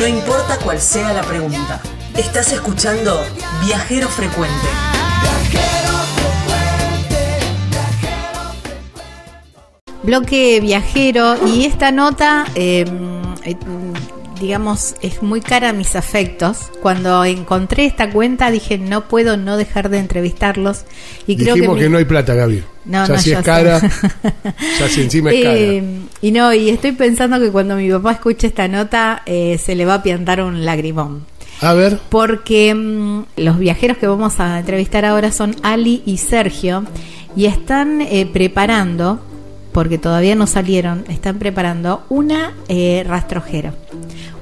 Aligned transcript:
No 0.00 0.06
importa 0.06 0.56
cuál 0.64 0.80
sea 0.80 1.12
la 1.12 1.20
pregunta. 1.20 1.78
Estás 2.16 2.54
escuchando 2.54 3.22
Viajero 3.66 4.08
Frecuente. 4.08 4.66
Bloque 10.02 10.60
viajero 10.62 11.36
y 11.46 11.66
esta 11.66 11.90
nota, 11.90 12.46
eh, 12.54 12.86
eh, 13.44 13.56
digamos, 14.40 14.94
es 15.02 15.22
muy 15.22 15.40
cara 15.40 15.68
a 15.68 15.72
mis 15.72 15.94
afectos. 15.94 16.70
Cuando 16.82 17.24
encontré 17.24 17.84
esta 17.86 18.10
cuenta 18.10 18.50
dije 18.50 18.78
no 18.78 19.06
puedo 19.06 19.36
no 19.36 19.56
dejar 19.56 19.88
de 19.90 19.98
entrevistarlos 19.98 20.84
y 21.26 21.36
creo 21.36 21.54
Dijimos 21.54 21.76
que, 21.76 21.82
que, 21.82 21.88
mi- 21.88 21.92
no 21.92 21.98
hay 21.98 22.04
plata, 22.06 22.34
Gaby. 22.34 22.64
No, 22.86 23.06
ya 23.06 23.14
no, 23.14 23.20
si 23.20 23.30
es 23.32 23.38
cara, 23.42 23.78
ya 24.80 24.88
si 24.88 25.02
encima 25.02 25.30
es 25.30 25.42
cara. 25.44 25.54
Eh, 25.60 26.00
y 26.22 26.32
no, 26.32 26.52
y 26.54 26.70
estoy 26.70 26.92
pensando 26.92 27.38
que 27.38 27.50
cuando 27.50 27.76
mi 27.76 27.90
papá 27.90 28.12
escuche 28.12 28.46
esta 28.46 28.66
nota 28.66 29.22
eh, 29.26 29.58
se 29.62 29.74
le 29.74 29.84
va 29.84 29.94
a 29.94 30.02
piantar 30.02 30.42
un 30.42 30.64
lagrimón. 30.64 31.26
A 31.60 31.74
ver, 31.74 31.98
Porque 32.08 32.74
mm, 32.74 33.22
los 33.36 33.58
viajeros 33.58 33.98
que 33.98 34.06
vamos 34.06 34.40
a 34.40 34.58
entrevistar 34.58 35.04
ahora 35.04 35.30
son 35.30 35.54
Ali 35.62 36.02
y 36.06 36.16
Sergio 36.16 36.84
y 37.36 37.44
están 37.44 38.00
eh, 38.00 38.26
preparando, 38.32 39.20
porque 39.72 39.98
todavía 39.98 40.34
no 40.34 40.46
salieron, 40.46 41.04
están 41.08 41.38
preparando 41.38 42.02
una 42.08 42.52
eh, 42.68 43.04
rastrojera. 43.06 43.72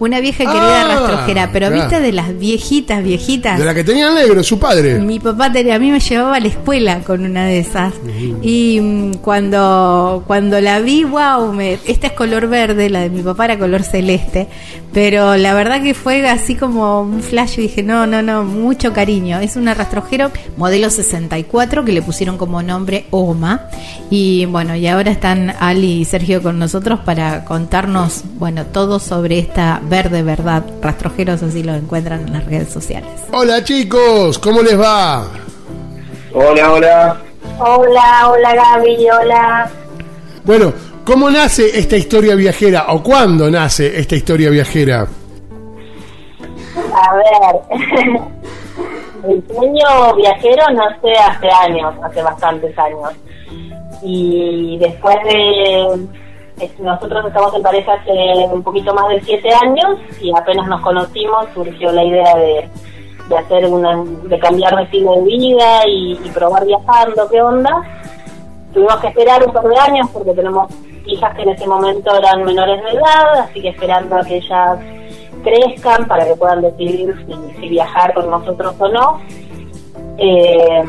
Una 0.00 0.20
vieja 0.20 0.44
querida 0.44 0.82
Ah, 0.82 0.94
rastrojera, 0.94 1.50
pero 1.52 1.66
claro. 1.68 1.82
viste 1.82 2.00
de 2.00 2.12
las 2.12 2.38
viejitas, 2.38 3.02
viejitas. 3.02 3.58
de 3.58 3.64
la 3.64 3.74
que 3.74 3.82
tenía 3.82 4.12
negro, 4.12 4.42
su 4.44 4.58
padre. 4.58 5.00
Mi 5.00 5.18
papá 5.18 5.50
tenía, 5.50 5.74
a 5.74 5.78
mí 5.80 5.90
me 5.90 5.98
llevaba 5.98 6.36
a 6.36 6.40
la 6.40 6.46
escuela 6.48 7.00
con 7.00 7.24
una 7.24 7.46
de 7.46 7.58
esas. 7.58 7.94
Y 8.40 8.78
mm, 8.80 9.14
cuando, 9.14 10.22
cuando 10.26 10.60
la 10.60 10.78
vi, 10.78 11.02
wow, 11.02 11.52
me, 11.52 11.78
esta 11.86 12.06
es 12.06 12.12
color 12.12 12.46
verde, 12.46 12.90
la 12.90 13.00
de 13.00 13.10
mi 13.10 13.22
papá 13.22 13.46
era 13.46 13.58
color 13.58 13.82
celeste. 13.82 14.46
Pero 14.92 15.36
la 15.36 15.52
verdad 15.52 15.82
que 15.82 15.94
fue 15.94 16.26
así 16.28 16.54
como 16.54 17.02
un 17.02 17.20
flash 17.20 17.58
y 17.58 17.62
dije, 17.62 17.82
no, 17.82 18.06
no, 18.06 18.22
no, 18.22 18.44
mucho 18.44 18.92
cariño. 18.92 19.40
Es 19.40 19.56
una 19.56 19.74
rastrojero 19.74 20.30
modelo 20.56 20.90
64 20.90 21.84
que 21.84 21.92
le 21.92 22.02
pusieron 22.02 22.38
como 22.38 22.62
nombre 22.62 23.06
OMA. 23.10 23.62
Y 24.10 24.46
bueno, 24.46 24.76
y 24.76 24.86
ahora 24.86 25.10
están 25.18 25.52
Ali 25.58 26.02
y 26.02 26.04
Sergio 26.04 26.40
con 26.40 26.60
nosotros 26.60 27.00
para 27.00 27.44
contarnos, 27.44 28.22
bueno, 28.34 28.66
todo 28.66 29.00
sobre 29.00 29.40
esta 29.40 29.80
verde 29.82 30.22
verdad. 30.22 30.62
Rastrojeros 30.80 31.42
así 31.42 31.64
lo 31.64 31.74
encuentran 31.74 32.20
en 32.20 32.34
las 32.34 32.46
redes 32.46 32.68
sociales. 32.68 33.10
Hola 33.32 33.64
chicos, 33.64 34.38
¿cómo 34.38 34.62
les 34.62 34.80
va? 34.80 35.26
Hola, 36.32 36.72
hola. 36.72 37.16
Hola, 37.58 38.28
hola 38.30 38.54
Gaby, 38.54 39.10
hola. 39.10 39.70
Bueno, 40.44 40.72
¿cómo 41.04 41.28
nace 41.30 41.76
esta 41.76 41.96
historia 41.96 42.36
viajera 42.36 42.84
o 42.90 43.02
cuándo 43.02 43.50
nace 43.50 43.98
esta 43.98 44.14
historia 44.14 44.50
viajera? 44.50 45.04
A 46.94 47.14
ver, 47.16 47.80
el 49.28 49.44
sueño 49.48 50.14
viajero 50.14 50.62
nace 50.74 51.12
hace 51.12 51.48
años, 51.50 51.92
hace 52.04 52.22
bastantes 52.22 52.78
años. 52.78 53.10
Y 54.02 54.78
después 54.78 55.16
de... 55.24 56.08
Nosotros 56.80 57.24
estamos 57.24 57.54
en 57.54 57.62
pareja 57.62 57.92
hace 57.92 58.10
un 58.52 58.64
poquito 58.64 58.92
más 58.92 59.08
de 59.10 59.20
siete 59.20 59.48
años 59.62 59.96
y 60.20 60.32
apenas 60.36 60.66
nos 60.66 60.80
conocimos 60.80 61.46
surgió 61.54 61.92
la 61.92 62.02
idea 62.02 62.34
de, 62.34 62.68
de 63.28 63.36
hacer 63.36 63.66
una, 63.66 64.02
de 64.04 64.38
cambiar 64.38 64.74
de 64.76 64.82
estilo 64.84 65.12
de 65.16 65.22
vida 65.22 65.86
y, 65.86 66.16
probar 66.34 66.64
viajando, 66.64 67.28
¿qué 67.30 67.40
onda? 67.40 67.82
Tuvimos 68.72 68.96
que 68.96 69.08
esperar 69.08 69.46
un 69.46 69.52
par 69.52 69.64
de 69.64 69.76
años 69.76 70.08
porque 70.12 70.32
tenemos 70.32 70.70
hijas 71.06 71.34
que 71.36 71.42
en 71.42 71.50
ese 71.50 71.66
momento 71.66 72.14
eran 72.16 72.44
menores 72.44 72.82
de 72.82 72.90
edad, 72.90 73.40
así 73.40 73.62
que 73.62 73.68
esperando 73.68 74.16
a 74.16 74.24
que 74.24 74.36
ellas 74.36 74.78
crezcan 75.42 76.06
para 76.06 76.26
que 76.26 76.34
puedan 76.36 76.62
decidir 76.62 77.14
si, 77.26 77.60
si 77.60 77.68
viajar 77.68 78.14
con 78.14 78.30
nosotros 78.30 78.74
o 78.78 78.88
no. 78.88 79.20
Eh, 80.18 80.82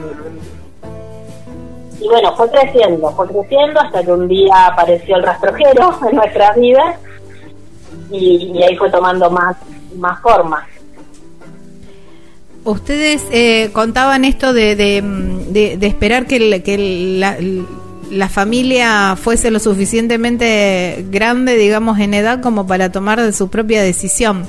y 2.02 2.08
bueno, 2.08 2.36
fue 2.36 2.50
creciendo, 2.50 3.12
fue 3.12 3.28
creciendo 3.28 3.80
hasta 3.80 4.04
que 4.04 4.12
un 4.12 4.28
día 4.28 4.68
apareció 4.68 5.16
el 5.18 5.24
rastrojero 5.24 6.00
en 6.10 6.16
nuestras 6.16 6.56
vidas 6.58 6.96
y, 8.12 8.52
y 8.56 8.64
ahí 8.64 8.76
fue 8.78 8.90
tomando 8.90 9.30
más, 9.30 9.56
más 9.98 10.20
forma. 10.22 10.66
Ustedes 12.66 13.24
eh, 13.32 13.70
contaban 13.74 14.26
esto 14.26 14.54
de, 14.54 14.76
de, 14.76 15.02
de- 15.50 15.78
de 15.78 15.88
esperar 15.88 16.26
que, 16.28 16.36
el- 16.36 16.62
que 16.64 16.76
el- 16.76 17.20
la, 17.20 17.38
la 18.12 18.28
familia 18.30 19.16
fuese 19.16 19.50
lo 19.50 19.60
suficientemente 19.60 21.06
grande, 21.10 21.56
digamos, 21.56 22.00
en 22.00 22.14
edad 22.14 22.42
como 22.42 22.68
para 22.68 22.92
tomar 22.92 23.32
su 23.34 23.50
propia 23.50 23.82
decisión. 23.82 24.44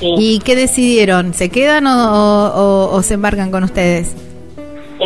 Sí. 0.00 0.14
¿Y 0.18 0.38
qué 0.40 0.54
decidieron? 0.54 1.34
¿Se 1.34 1.48
quedan 1.48 1.86
o, 1.86 2.46
o- 2.48 2.90
o 2.94 3.02
se 3.02 3.14
embarcan 3.14 3.50
con 3.50 3.64
ustedes? 3.64 4.12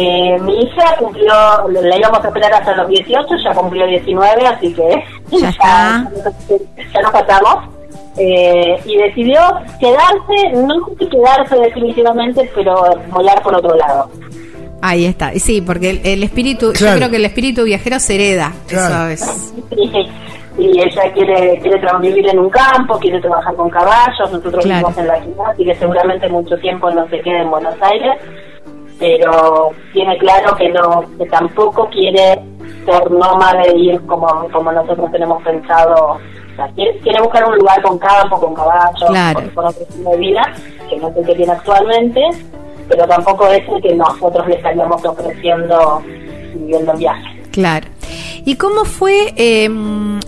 Eh, 0.00 0.38
mi 0.42 0.60
hija 0.60 0.96
cumplió, 0.98 1.32
la 1.70 1.96
íbamos 1.98 2.24
a 2.24 2.28
esperar 2.28 2.52
hasta 2.54 2.76
los 2.76 2.88
18, 2.88 3.26
ya 3.42 3.52
cumplió 3.54 3.86
19, 3.86 4.46
así 4.46 4.72
que 4.74 5.04
Ya 5.40 7.02
nos 7.02 7.10
casamos. 7.10 7.64
Eh, 8.16 8.76
y 8.84 8.96
decidió 8.96 9.40
quedarse, 9.78 10.52
no 10.66 10.74
sé 10.86 10.96
si 10.98 11.06
quedarse 11.08 11.56
definitivamente, 11.56 12.50
pero 12.54 12.74
volar 13.10 13.40
por 13.42 13.54
otro 13.54 13.76
lado. 13.76 14.10
Ahí 14.82 15.04
está. 15.06 15.32
Sí, 15.34 15.60
porque 15.60 15.90
el, 15.90 16.00
el 16.04 16.22
espíritu, 16.22 16.72
Claro. 16.72 16.94
yo 16.94 16.98
creo 16.98 17.10
que 17.10 17.16
el 17.16 17.24
espíritu 17.24 17.64
viajero 17.64 17.98
se 18.00 18.14
hereda. 18.16 18.52
Claro. 18.68 19.08
Eso 19.10 19.30
es. 19.30 19.54
Y, 19.76 20.08
y 20.62 20.80
ella 20.80 21.12
quiere, 21.14 21.58
quiere 21.60 21.80
vivir 22.00 22.28
en 22.28 22.38
un 22.40 22.50
campo, 22.50 22.98
quiere 22.98 23.20
trabajar 23.20 23.54
con 23.54 23.70
caballos, 23.70 24.32
nosotros 24.32 24.64
Claro. 24.64 24.88
vivimos 24.88 24.98
en 24.98 25.06
la 25.06 25.22
ciudad, 25.22 25.50
así 25.52 25.64
que 25.64 25.74
seguramente 25.76 26.28
mucho 26.28 26.56
tiempo 26.58 26.90
no 26.90 27.08
se 27.08 27.20
quede 27.20 27.42
en 27.42 27.50
Buenos 27.50 27.74
Aires, 27.80 28.12
pero 28.98 29.70
tiene 29.92 30.16
claro 30.18 30.56
que 30.56 30.68
no 30.70 31.04
que 31.18 31.26
tampoco 31.26 31.88
quiere 31.90 32.40
ser 32.84 33.10
nómade 33.10 33.70
e 33.70 33.76
ir 33.78 34.00
como, 34.06 34.48
como 34.52 34.72
nosotros 34.72 35.10
tenemos 35.12 35.42
pensado. 35.42 36.18
O 36.52 36.56
sea, 36.56 36.66
quiere, 36.74 36.98
quiere 36.98 37.20
buscar 37.22 37.48
un 37.48 37.56
lugar 37.58 37.80
con 37.82 37.98
campo, 37.98 38.40
con 38.40 38.54
caballos, 38.54 39.08
Claro. 39.08 39.40
con, 39.40 39.48
con 39.50 39.66
otro 39.66 39.82
estilo 39.82 40.10
de 40.10 40.16
vida, 40.16 40.42
que 40.88 40.96
no 40.96 41.08
es 41.08 41.16
el 41.16 41.26
que 41.26 41.34
tiene 41.36 41.52
actualmente, 41.52 42.20
pero 42.88 43.06
tampoco 43.06 43.46
es 43.48 43.68
el 43.68 43.80
que 43.82 43.94
nosotros 43.94 44.46
le 44.48 44.54
estaríamos 44.56 45.04
ofreciendo 45.04 46.02
viviendo 46.54 46.92
en 46.92 46.98
viaje. 46.98 47.42
Claro. 47.52 47.86
¿Y 48.44 48.56
cómo 48.56 48.84
fue 48.84 49.34
eh, 49.36 49.68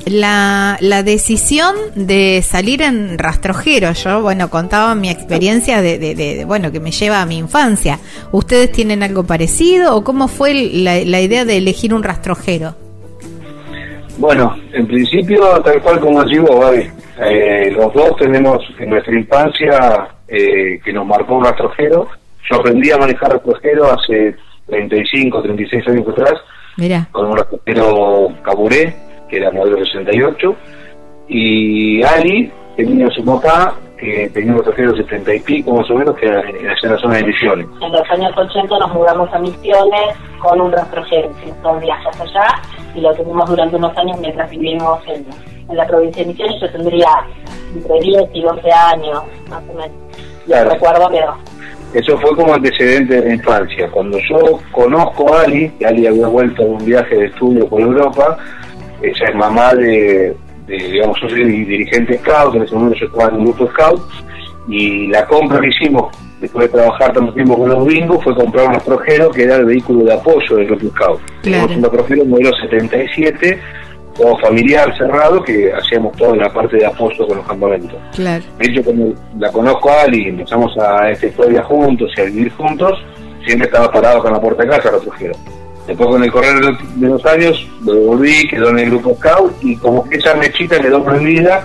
la, 0.07 0.77
la 0.81 1.03
decisión 1.03 1.75
de 1.95 2.43
salir 2.43 2.83
en 2.83 3.19
rastrojero? 3.19 3.93
Yo, 3.93 4.23
bueno, 4.23 4.49
contaba 4.51 4.95
mi 4.95 5.09
experiencia 5.11 5.81
de, 5.83 5.99
de- 5.99 6.15
de- 6.15 6.37
de, 6.37 6.45
bueno, 6.45 6.73
que 6.73 6.81
me 6.81 6.91
lleva 6.91 7.21
a 7.23 7.27
mi 7.27 7.39
infancia. 7.39 7.99
¿Ustedes 8.33 8.73
tienen 8.73 9.03
algo 9.03 9.25
parecido 9.25 9.95
o 9.97 10.03
cómo 10.05 10.29
fue 10.29 10.55
la, 10.55 10.97
la 11.05 11.21
idea 11.21 11.45
de 11.45 11.57
elegir 11.59 11.95
un 11.95 12.03
rastrojero? 12.03 12.75
Bueno, 14.19 14.55
en 14.73 14.87
principio, 14.87 15.41
tal 15.63 15.81
cual 15.83 16.01
como 16.01 16.21
así 16.21 16.39
vos. 16.39 16.75
Eh, 17.23 17.71
los 17.73 17.93
dos 17.93 18.17
tenemos 18.19 18.59
en 18.79 18.91
nuestra 18.91 19.15
infancia 19.19 20.09
eh, 20.29 20.81
que 20.85 20.93
nos 20.93 21.07
marcó 21.07 21.37
un 21.37 21.45
rastrojero. 21.45 22.09
Yo 22.51 22.57
aprendí 22.57 22.91
a 22.91 22.97
manejar 22.99 23.31
rastrojero 23.33 23.93
hace 23.93 24.35
35, 24.67 25.43
36 25.43 25.89
años 25.89 26.09
atrás 26.09 26.35
Mira, 26.77 27.09
con 27.13 27.27
un 27.27 27.37
rastrojero 27.37 28.29
Caburé, 28.43 28.95
que 29.31 29.37
era 29.39 29.51
modelo 29.51 29.85
68. 29.85 30.57
Y 31.29 32.03
Ali 32.03 32.53
tenía 32.77 33.07
a 33.07 33.11
su 33.11 33.25
papá, 33.25 33.75
que 33.97 34.29
tenía 34.33 34.53
un 34.53 34.59
rastrojero 34.59 34.97
70 34.97 35.35
y 35.35 35.41
pico 35.41 35.75
más 35.75 35.91
o 35.91 35.95
menos, 35.95 36.17
que 36.17 36.27
era 36.27 36.41
en, 36.41 36.57
en 36.57 36.67
la 36.67 36.99
zona 36.99 37.17
de 37.17 37.25
Misiones. 37.25 37.67
En 37.81 37.93
los 37.93 38.11
años 38.11 38.33
80 38.37 38.79
nos 38.79 38.95
mudamos 38.95 39.33
a 39.33 39.39
Misiones 39.39 40.17
con 40.41 40.61
un 40.61 40.73
rastrojero, 40.73 41.31
hicimos 41.43 41.81
viajes 41.81 42.21
allá 42.21 42.63
y 42.95 43.01
lo 43.01 43.15
tuvimos 43.15 43.49
durante 43.49 43.77
unos 43.77 43.97
años 43.97 44.19
mientras 44.21 44.51
vivimos 44.51 45.01
en, 45.07 45.27
en 45.69 45.77
la 45.77 45.87
provincia 45.87 46.23
de 46.23 46.29
Misiones. 46.31 46.61
Yo 46.61 46.71
tendría 46.73 47.09
entre 47.75 48.01
10 48.01 48.31
y 48.35 48.43
12 48.43 48.73
años, 48.73 49.23
más 49.49 49.63
o 49.69 49.75
menos. 49.75 49.91
Claro. 50.47 50.71
Recuerdo 50.71 51.09
que 51.11 51.99
Eso 51.99 52.19
fue 52.19 52.35
como 52.35 52.55
antecedente 52.55 53.21
de 53.21 53.29
la 53.29 53.35
infancia. 53.35 53.89
Cuando 53.91 54.19
yo 54.19 54.59
conozco 54.73 55.33
a 55.33 55.43
Ali, 55.43 55.69
que 55.79 55.87
Ali 55.87 56.07
había 56.07 56.27
vuelto 56.27 56.63
de 56.63 56.71
un 56.71 56.85
viaje 56.85 57.15
de 57.15 57.27
estudio 57.27 57.69
por 57.69 57.81
Europa, 57.81 58.39
ella 59.03 59.27
es 59.29 59.35
mamá 59.35 59.75
de, 59.75 60.35
de, 60.67 60.77
digamos, 60.77 61.19
yo 61.21 61.29
soy 61.29 61.45
dirigente 61.45 62.19
scout, 62.19 62.55
en 62.55 62.63
ese 62.63 62.75
momento 62.75 62.99
yo 62.99 63.07
estaba 63.07 63.29
en 63.29 63.37
un 63.37 63.45
grupo 63.47 63.67
scout, 63.69 64.03
y 64.69 65.09
la 65.09 65.27
compra 65.27 65.61
que 65.61 65.69
hicimos 65.69 66.15
después 66.41 66.71
de 66.71 66.79
trabajar 66.79 67.13
tanto 67.13 67.33
tiempo 67.35 67.59
con 67.59 67.69
los 67.69 67.85
bingos 67.87 68.23
fue 68.25 68.35
comprar 68.35 68.69
un 68.69 68.75
rastrojero 68.75 69.31
que 69.31 69.43
era 69.43 69.57
el 69.57 69.67
vehículo 69.67 70.05
de 70.05 70.15
apoyo 70.15 70.57
del 70.57 70.67
grupo 70.67 70.89
scout. 70.89 71.21
Claro. 71.43 71.75
Un 71.75 72.31
modelo 72.31 72.51
77, 72.63 73.61
todo 74.17 74.37
familiar, 74.39 74.97
cerrado, 74.97 75.43
que 75.43 75.73
hacíamos 75.73 76.17
toda 76.17 76.37
la 76.37 76.53
parte 76.53 76.77
de 76.77 76.87
apoyo 76.87 77.27
con 77.27 77.39
los 77.39 77.47
campamentos. 77.47 77.99
claro. 78.15 78.45
De 78.59 78.67
hecho, 78.67 78.83
cuando 78.85 79.15
la 79.39 79.51
conozco 79.53 79.91
a 79.91 80.03
Ali 80.03 80.25
y 80.25 80.29
empezamos 80.29 80.77
a 80.79 81.11
esta 81.11 81.27
historia 81.27 81.63
juntos 81.63 82.11
y 82.17 82.21
a 82.21 82.25
vivir 82.25 82.53
juntos, 82.53 82.99
siempre 83.45 83.67
estaba 83.67 83.91
parado 83.91 84.27
en 84.27 84.33
la 84.33 84.41
puerta 84.41 84.63
de 84.63 84.69
casa, 84.69 84.91
trajeron. 84.99 85.37
Después, 85.91 86.09
con 86.09 86.23
el 86.23 86.31
correr 86.31 86.55
de 86.55 86.61
los- 86.71 87.23
de 87.25 87.31
años, 87.31 87.67
lo 87.85 87.95
devolví, 87.95 88.47
quedó 88.47 88.69
en 88.71 88.79
el 88.79 88.91
grupo 88.91 89.17
Scout 89.17 89.53
y 89.61 89.75
como 89.75 90.09
que 90.09 90.19
esa 90.19 90.35
mechita 90.37 90.79
quedó 90.79 91.03
prendida 91.03 91.65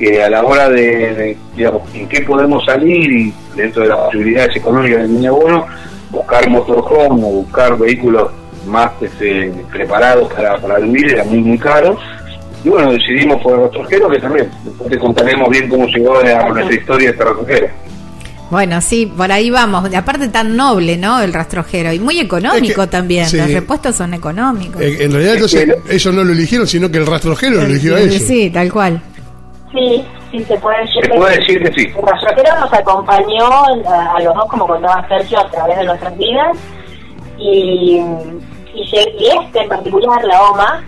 que 0.00 0.20
a 0.20 0.28
la 0.28 0.42
hora 0.42 0.68
de, 0.68 1.14
de, 1.14 1.36
digamos, 1.54 1.82
en 1.94 2.08
qué 2.08 2.22
podemos 2.22 2.64
salir 2.64 3.08
y 3.12 3.32
dentro 3.54 3.84
de 3.84 3.90
las 3.90 3.98
posibilidades 3.98 4.56
económicas 4.56 5.02
del 5.02 5.12
niño 5.14 5.34
bueno, 5.36 5.64
buscar 6.10 6.48
motorhome 6.50 7.22
o 7.22 7.28
buscar 7.28 7.78
vehículos 7.78 8.32
más 8.66 8.90
este, 9.00 9.52
preparados 9.70 10.32
para, 10.32 10.56
para 10.58 10.80
vivir 10.80 11.12
era 11.12 11.22
muy, 11.22 11.38
muy 11.38 11.58
caro. 11.58 11.96
Y 12.64 12.68
bueno, 12.68 12.90
decidimos 12.92 13.40
por 13.42 13.54
el 13.54 13.60
rastrojero, 13.60 14.08
que 14.10 14.18
también 14.18 14.50
después 14.64 14.90
te 14.90 14.98
contaremos 14.98 15.48
bien 15.50 15.68
cómo 15.68 15.86
llegó 15.86 16.18
a 16.18 16.48
nuestra 16.48 16.74
historia 16.74 17.10
este 17.10 17.22
rastrojero. 17.24 17.68
Bueno, 18.52 18.82
sí, 18.82 19.06
por 19.06 19.32
ahí 19.32 19.48
vamos. 19.48 19.88
De 19.90 19.96
aparte 19.96 20.28
tan 20.28 20.54
noble, 20.54 20.98
¿no? 20.98 21.22
El 21.22 21.32
rastrojero. 21.32 21.90
Y 21.90 21.98
muy 21.98 22.20
económico 22.20 22.82
Es 22.82 22.86
que- 22.88 22.92
también. 22.92 23.26
sí. 23.26 23.38
Los 23.38 23.50
repuestos 23.50 23.96
son 23.96 24.12
económicos. 24.12 24.78
Eh, 24.82 25.04
En 25.04 25.10
realidad, 25.12 25.34
entonces, 25.36 25.74
ellos 25.88 26.14
no 26.14 26.22
lo 26.22 26.32
eligieron, 26.32 26.66
sino 26.66 26.90
que 26.90 26.98
el 26.98 27.06
rastrojero 27.06 27.56
lo 27.56 27.62
eligió 27.62 27.94
a 27.96 27.98
Sí, 28.00 28.04
ellos. 28.04 28.22
Sí, 28.22 28.50
tal 28.50 28.70
cual. 28.70 29.00
Sí, 29.72 30.04
sí, 30.30 30.44
se 30.44 30.58
puede 30.58 30.86
Se 30.86 31.08
puede 31.16 31.38
decir 31.38 31.62
que 31.62 31.72
sí. 31.72 31.88
El 31.96 32.06
rastrojero 32.06 32.60
nos 32.60 32.72
acompañó 32.74 33.46
a, 33.88 34.16
a 34.16 34.20
los 34.20 34.34
dos, 34.34 34.44
como 34.50 34.66
contaba 34.66 35.02
Sergio, 35.08 35.40
a 35.40 35.50
través 35.50 35.78
de 35.78 35.84
nuestras 35.86 36.18
vidas. 36.18 36.58
Y, 37.38 38.00
y, 38.74 38.82
este 38.94 39.60
en 39.62 39.68
particular, 39.70 40.22
la 40.24 40.42
OMA, 40.50 40.84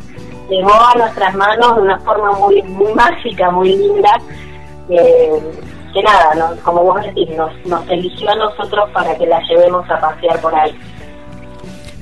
llegó 0.50 0.70
a 0.75 0.94
nuestras 0.99 1.34
manos 1.34 1.76
de 1.76 1.81
una 1.82 1.99
forma 2.00 2.31
muy 2.32 2.62
muy 2.64 2.93
mágica, 2.93 3.50
muy 3.50 3.70
linda. 3.75 4.20
Que 5.94 6.02
nada, 6.02 6.35
no- 6.35 6.56
como 6.62 6.82
vos 6.82 7.00
decís, 7.02 7.31
nos, 7.37 7.50
nos 7.67 7.88
eligió 7.88 8.31
a 8.31 8.35
nosotros 8.35 8.91
para 8.93 9.17
que 9.17 9.26
la 9.26 9.41
llevemos 9.49 9.88
a 9.91 9.99
pasear 10.00 10.38
por 10.41 10.55
ahí. 10.55 10.76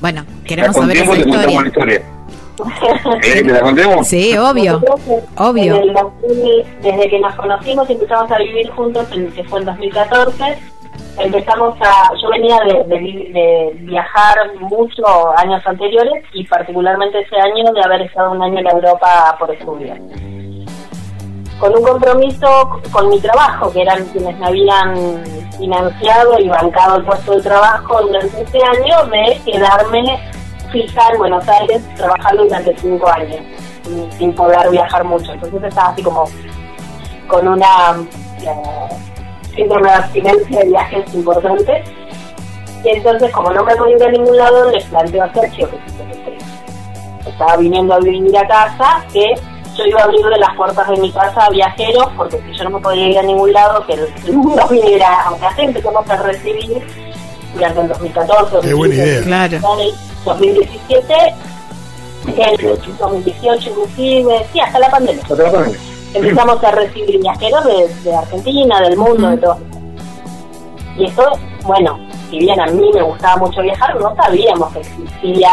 Bueno, 0.00 0.24
queremos 0.44 0.74
saber 0.74 0.96
esa 0.96 1.12
te 1.12 1.18
historia. 1.20 1.66
historia. 1.66 2.02
¿Querés 3.22 3.42
que 3.42 3.48
la 3.52 3.60
contemos? 3.60 4.06
Sí, 4.06 4.36
obvio. 4.36 4.80
Eh, 5.08 5.20
Obvio. 5.36 5.74
en 5.76 5.82
el 5.82 5.92
2000, 5.94 6.64
desde 6.82 7.08
que 7.08 7.18
nos 7.20 7.34
conocimos 7.34 7.88
y 7.88 7.92
empezamos 7.94 8.30
a 8.30 8.38
vivir 8.38 8.68
juntos, 8.70 9.06
en- 9.12 9.30
que 9.32 9.42
fue 9.44 9.60
en 9.60 9.66
2014, 9.66 10.58
empezamos 11.18 11.74
a. 11.80 12.10
Yo 12.20 12.28
venía 12.30 12.58
de, 12.60 12.84
de 12.84 12.98
vi- 12.98 13.32
de 13.32 13.70
viajar 13.80 14.36
mucho 14.60 15.02
años 15.38 15.62
anteriores 15.66 16.24
y, 16.34 16.44
particularmente 16.46 17.20
ese 17.20 17.36
año, 17.36 17.72
de 17.72 17.82
haber 17.82 18.02
estado 18.02 18.32
un 18.32 18.42
año 18.42 18.58
en 18.58 18.66
Europa 18.68 19.36
por 19.38 19.50
estudio. 19.52 19.94
Con 21.58 21.76
un 21.76 21.82
compromiso 21.84 22.80
con 22.90 23.08
mi 23.08 23.20
trabajo, 23.20 23.70
que 23.72 23.82
eran 23.82 24.04
quienes 24.06 24.36
me 24.38 24.46
habían 24.46 25.22
financiado 25.56 26.38
y 26.40 26.48
bancado 26.48 26.96
el 26.96 27.04
puesto 27.04 27.36
de 27.36 27.42
trabajo 27.42 28.02
durante 28.02 28.42
ese 28.42 28.58
año, 28.64 29.04
de 29.06 29.40
quedarme 29.44 30.18
fija 30.72 31.08
en 31.12 31.18
Buenos 31.18 31.46
Aires 31.48 31.82
trabajando 31.94 32.44
durante 32.44 32.76
cinco 32.78 33.08
años, 33.08 33.36
sin- 34.18 34.34
poder 34.34 34.70
viajar 34.70 35.04
mucho. 35.04 35.32
Entonces 35.32 35.62
estaba 35.64 35.90
así 35.90 36.02
como 36.02 36.24
con 37.28 37.46
una 37.46 37.96
eh, 38.40 38.96
síndrome 39.54 39.88
de 39.88 39.94
abstinencia 39.94 40.58
de 40.60 40.66
viajes 40.66 41.14
importante. 41.14 41.84
Y 42.84 42.88
entonces, 42.88 43.30
como 43.30 43.52
no 43.52 43.62
me 43.62 43.76
podía 43.76 43.96
ir 43.96 44.02
a 44.04 44.10
ningún 44.10 44.36
lado, 44.36 44.68
les 44.72 44.84
planteo 44.86 45.22
a 45.22 45.32
Sergio 45.32 45.68
que 45.70 47.30
estaba 47.30 47.56
viniendo 47.56 47.94
a 47.94 47.98
vivir 48.00 48.36
a 48.36 48.48
casa, 48.48 49.04
que 49.12 49.34
yo 49.76 49.84
iba 49.86 50.00
a 50.00 50.04
abrirle 50.04 50.38
las 50.38 50.54
puertas 50.56 50.88
de 50.88 50.96
mi 50.98 51.10
casa 51.12 51.46
a 51.46 51.50
viajeros, 51.50 52.08
porque 52.16 52.40
si 52.42 52.58
yo 52.58 52.64
no 52.64 52.70
me 52.70 52.80
podía 52.80 53.08
ir 53.08 53.18
a 53.18 53.22
ningún 53.22 53.52
lado, 53.52 53.84
que 53.86 53.94
el 53.94 54.32
mundo 54.36 54.66
viniera, 54.68 55.22
aunque 55.22 55.46
así 55.46 55.62
empezamos 55.62 56.08
a 56.08 56.16
recibir 56.22 56.82
durante 57.54 57.80
el 57.80 57.88
2014. 57.88 58.58
Qué 58.60 58.74
buena 58.74 58.94
idea. 58.94 59.22
Claro. 59.22 59.58
2017, 60.24 61.14
el 62.36 62.78
2018 62.98 63.70
inclusive, 63.70 64.46
sí, 64.52 64.60
hasta 64.60 64.78
la 64.78 64.90
pandemia. 64.90 65.22
Empezamos 66.14 66.62
a 66.62 66.70
recibir 66.72 67.20
viajeros 67.20 67.64
de, 67.64 67.88
de 68.04 68.14
Argentina, 68.14 68.80
del 68.82 68.96
mundo, 68.96 69.30
de 69.30 69.36
todo. 69.38 69.58
Y 70.98 71.06
esto, 71.06 71.32
bueno, 71.64 71.98
si 72.30 72.38
bien 72.38 72.60
a 72.60 72.66
mí 72.66 72.90
me 72.94 73.02
gustaba 73.02 73.36
mucho 73.36 73.62
viajar, 73.62 73.98
no 73.98 74.14
sabíamos 74.16 74.72
que 74.72 74.80
existía, 74.80 75.50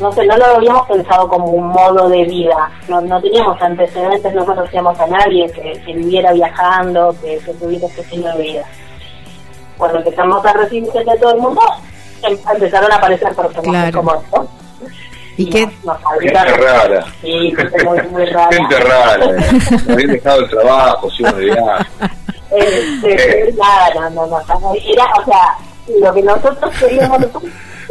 no 0.00 0.12
sé, 0.12 0.24
no 0.26 0.36
lo 0.36 0.46
habíamos 0.46 0.86
pensado 0.88 1.28
como 1.28 1.46
un 1.46 1.68
modo 1.68 2.08
de 2.08 2.24
vida, 2.24 2.70
no, 2.88 3.00
no 3.02 3.20
teníamos 3.20 3.60
antecedentes, 3.60 4.34
no 4.34 4.44
conocíamos 4.46 4.98
a 4.98 5.06
nadie 5.06 5.50
que, 5.52 5.72
que 5.84 5.92
viviera 5.94 6.32
viajando, 6.32 7.14
que, 7.22 7.38
que 7.38 7.52
tuviera 7.54 7.86
ese 7.86 8.00
estilo 8.00 8.28
de 8.36 8.42
vida. 8.42 8.62
Cuando 9.76 9.98
empezamos 9.98 10.44
a 10.44 10.52
recibir 10.52 10.90
gente 10.92 11.10
de 11.10 11.18
todo 11.18 11.34
el 11.34 11.40
mundo, 11.40 11.60
em- 12.22 12.38
empezaron 12.54 12.92
a 12.92 12.96
aparecer 12.96 13.34
personas 13.34 13.62
Claro. 13.64 13.98
como 13.98 14.14
esto. 14.14 14.48
¿Y 15.36 15.48
qué? 15.48 15.64
Nos, 15.84 16.00
nos 16.02 16.18
Gente 16.20 16.34
rara. 16.56 17.04
Sí, 17.22 17.54
gente 17.56 17.84
muy, 17.84 18.02
muy 18.10 18.26
rara. 18.26 18.48
Gente 18.56 18.76
rara. 18.80 19.24
eh. 19.24 19.38
Habían 19.90 20.10
dejado 20.12 20.40
el 20.40 20.50
trabajo, 20.50 21.10
se 21.10 21.22
iban 21.22 21.36
de 21.38 21.44
viaje. 21.46 21.84
Este, 22.50 23.54
nada, 23.56 24.10
no, 24.10 24.26
no, 24.26 24.26
no, 24.26 24.72
era, 24.84 25.04
o 25.18 25.24
sea, 25.24 25.56
lo 26.00 26.12
que 26.12 26.22
nosotros 26.22 26.74
queríamos... 26.78 27.18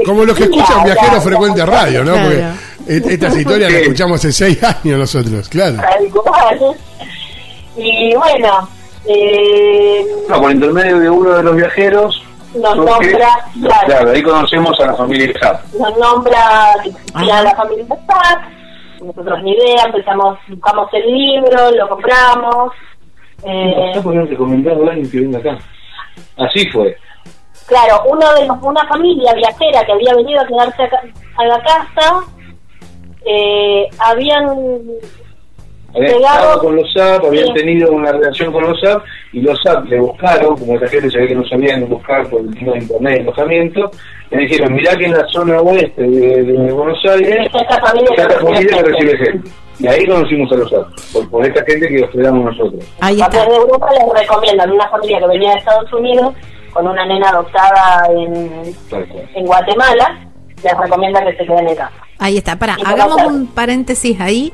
Como 0.06 0.26
los 0.26 0.36
que 0.38 0.44
escuchan 0.44 0.84
Viajeros 0.84 1.24
Frecuentes 1.24 1.66
Radio, 1.66 2.04
¿no? 2.04 2.14
Porque 2.14 2.36
Claro. 2.38 2.54
et- 2.88 3.06
estas 3.08 3.38
historias 3.38 3.72
las 3.72 3.82
escuchamos 3.82 4.16
hace 4.20 4.32
seis 4.32 4.64
años 4.64 5.00
nosotros, 5.00 5.50
claro. 5.50 5.76
Tal 5.78 6.10
cual. 6.12 6.76
Y 7.78 8.14
bueno, 8.16 8.70
eh, 9.06 10.06
No, 10.28 10.42
por 10.42 10.52
intermedio 10.52 11.00
de 11.00 11.10
uno 11.10 11.30
de 11.32 11.44
los 11.44 11.56
viajeros. 11.56 12.24
nos 12.56 12.76
porque- 12.76 13.12
nombra, 13.12 13.28
claro, 13.62 13.86
Claro, 13.88 14.12
ahí 14.12 14.24
conocemos 14.24 14.80
a 14.80 14.86
la 14.88 14.96
familia 14.96 15.32
Zap. 15.40 15.64
nos 15.80 15.98
nombra 16.00 16.74
que 16.84 16.92
Ajá. 17.14 17.44
la 17.44 17.56
familia 17.56 17.86
nosotros 19.02 19.44
ni 19.44 19.52
idea, 19.54 19.84
empezamos, 19.86 20.38
buscamos 20.48 20.90
el 20.94 21.06
libro, 21.14 21.72
lo 21.72 21.88
compramos. 21.90 22.74
Eh, 23.46 23.74
Está 23.92 24.02
poniendo 24.02 24.30
recomendado 24.30 24.86
a 24.86 24.90
alguien 24.92 25.10
que 25.10 25.20
venga 25.22 25.40
acá. 25.40 25.58
Así 26.38 26.68
fue. 26.72 26.98
Claro, 27.70 28.02
uno 28.08 28.34
de 28.34 28.46
los, 28.48 28.58
una 28.62 28.86
familia 28.88 29.34
viajera 29.36 29.86
que 29.86 29.92
había 29.94 30.14
venido 30.16 30.42
a 30.42 30.48
quedarse 30.48 30.84
acá- 30.84 31.04
a 31.38 31.46
la 31.46 31.62
casa, 31.62 32.24
eh, 33.26 33.88
habían 34.00 34.50
Habían 35.96 36.14
llegado, 36.18 36.38
estado 36.40 36.60
con 36.62 36.76
los 36.76 36.92
SAP, 36.94 37.26
habían 37.26 37.48
Sí. 37.48 37.54
tenido 37.54 37.92
una 37.92 38.12
relación 38.12 38.52
con 38.54 38.64
los 38.64 38.80
SAP 38.80 39.04
y 39.34 39.42
los 39.42 39.60
SAP 39.64 39.86
le 39.86 40.00
buscaron, 40.00 40.56
como 40.58 40.78
la 40.78 40.88
gente 40.88 41.10
sabía 41.10 41.28
que 41.30 41.36
no 41.36 41.48
sabían 41.48 41.90
buscar 41.90 42.28
por 42.30 42.42
el 42.42 42.56
tema 42.58 42.74
de 42.74 42.80
internet 42.80 43.18
y 43.18 43.22
alojamiento, 43.22 43.92
le 44.30 44.38
dijeron, 44.40 44.74
mirá 44.74 44.96
que 44.96 45.06
en 45.06 45.14
la 45.14 45.28
zona 45.30 45.60
oeste 45.62 46.02
de, 46.04 46.44
de 46.44 46.72
Buenos 46.72 47.04
Aires 47.06 47.46
Está 47.48 47.60
esta 47.62 47.80
familia 47.82 48.10
está 48.12 48.22
esta 48.24 48.40
familia 48.40 48.68
que 48.78 48.84
recibe 48.84 49.18
gente. 49.18 49.50
Y 49.80 49.88
ahí 49.88 50.06
conocimos 50.06 50.52
a 50.52 50.56
los 50.56 50.70
SAP, 50.70 50.88
por, 51.14 51.30
por 51.32 51.46
esta 51.46 51.64
gente 51.66 51.88
que 51.88 52.04
hospedamos 52.04 52.46
nosotros. 52.46 52.84
Ahí 53.02 53.20
está. 53.20 53.46
de 53.46 53.56
Europa 53.56 53.90
les 53.94 54.22
recomiendan 54.22 54.72
una 54.72 54.88
familia 54.90 55.20
que 55.20 55.28
venía 55.28 55.52
de 55.54 55.58
Estados 55.60 55.92
Unidos 55.94 56.34
con 56.74 56.88
una 56.88 57.06
nena 57.06 57.30
adoptada 57.30 58.08
en, 58.12 58.74
en 59.36 59.46
Guatemala, 59.46 60.28
les 60.64 60.78
recomienda 60.78 61.24
que 61.26 61.32
se 61.38 61.46
queden 61.46 61.68
en 61.70 61.76
casa. 61.76 61.92
Ahí 62.22 62.38
está, 62.38 62.60
para, 62.60 62.74
hagamos 62.74 63.22
un 63.24 63.48
paréntesis 63.48 64.20
ahí, 64.20 64.52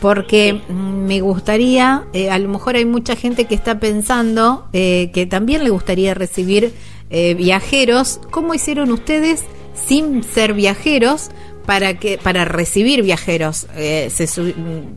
porque 0.00 0.54
mm, 0.68 0.72
me 1.06 1.20
gustaría, 1.20 2.04
eh, 2.14 2.30
a 2.30 2.38
lo 2.38 2.48
mejor 2.48 2.76
hay 2.76 2.86
mucha 2.86 3.16
gente 3.16 3.44
que 3.44 3.54
está 3.54 3.78
pensando 3.78 4.66
eh, 4.72 5.10
que 5.12 5.26
también 5.26 5.62
le 5.62 5.68
gustaría 5.70 6.14
recibir 6.14 6.72
eh, 7.10 7.34
viajeros. 7.34 8.18
¿Cómo 8.30 8.54
hicieron 8.54 8.90
ustedes 8.92 9.44
sin 9.74 10.24
ser 10.24 10.54
viajeros 10.54 11.30
para 11.66 11.94
que 11.98 12.16
para 12.16 12.46
recibir 12.46 13.02
viajeros? 13.02 13.66
Eh, 13.76 14.08
se, 14.10 14.26
su- 14.26 14.54
mm, 14.56 14.96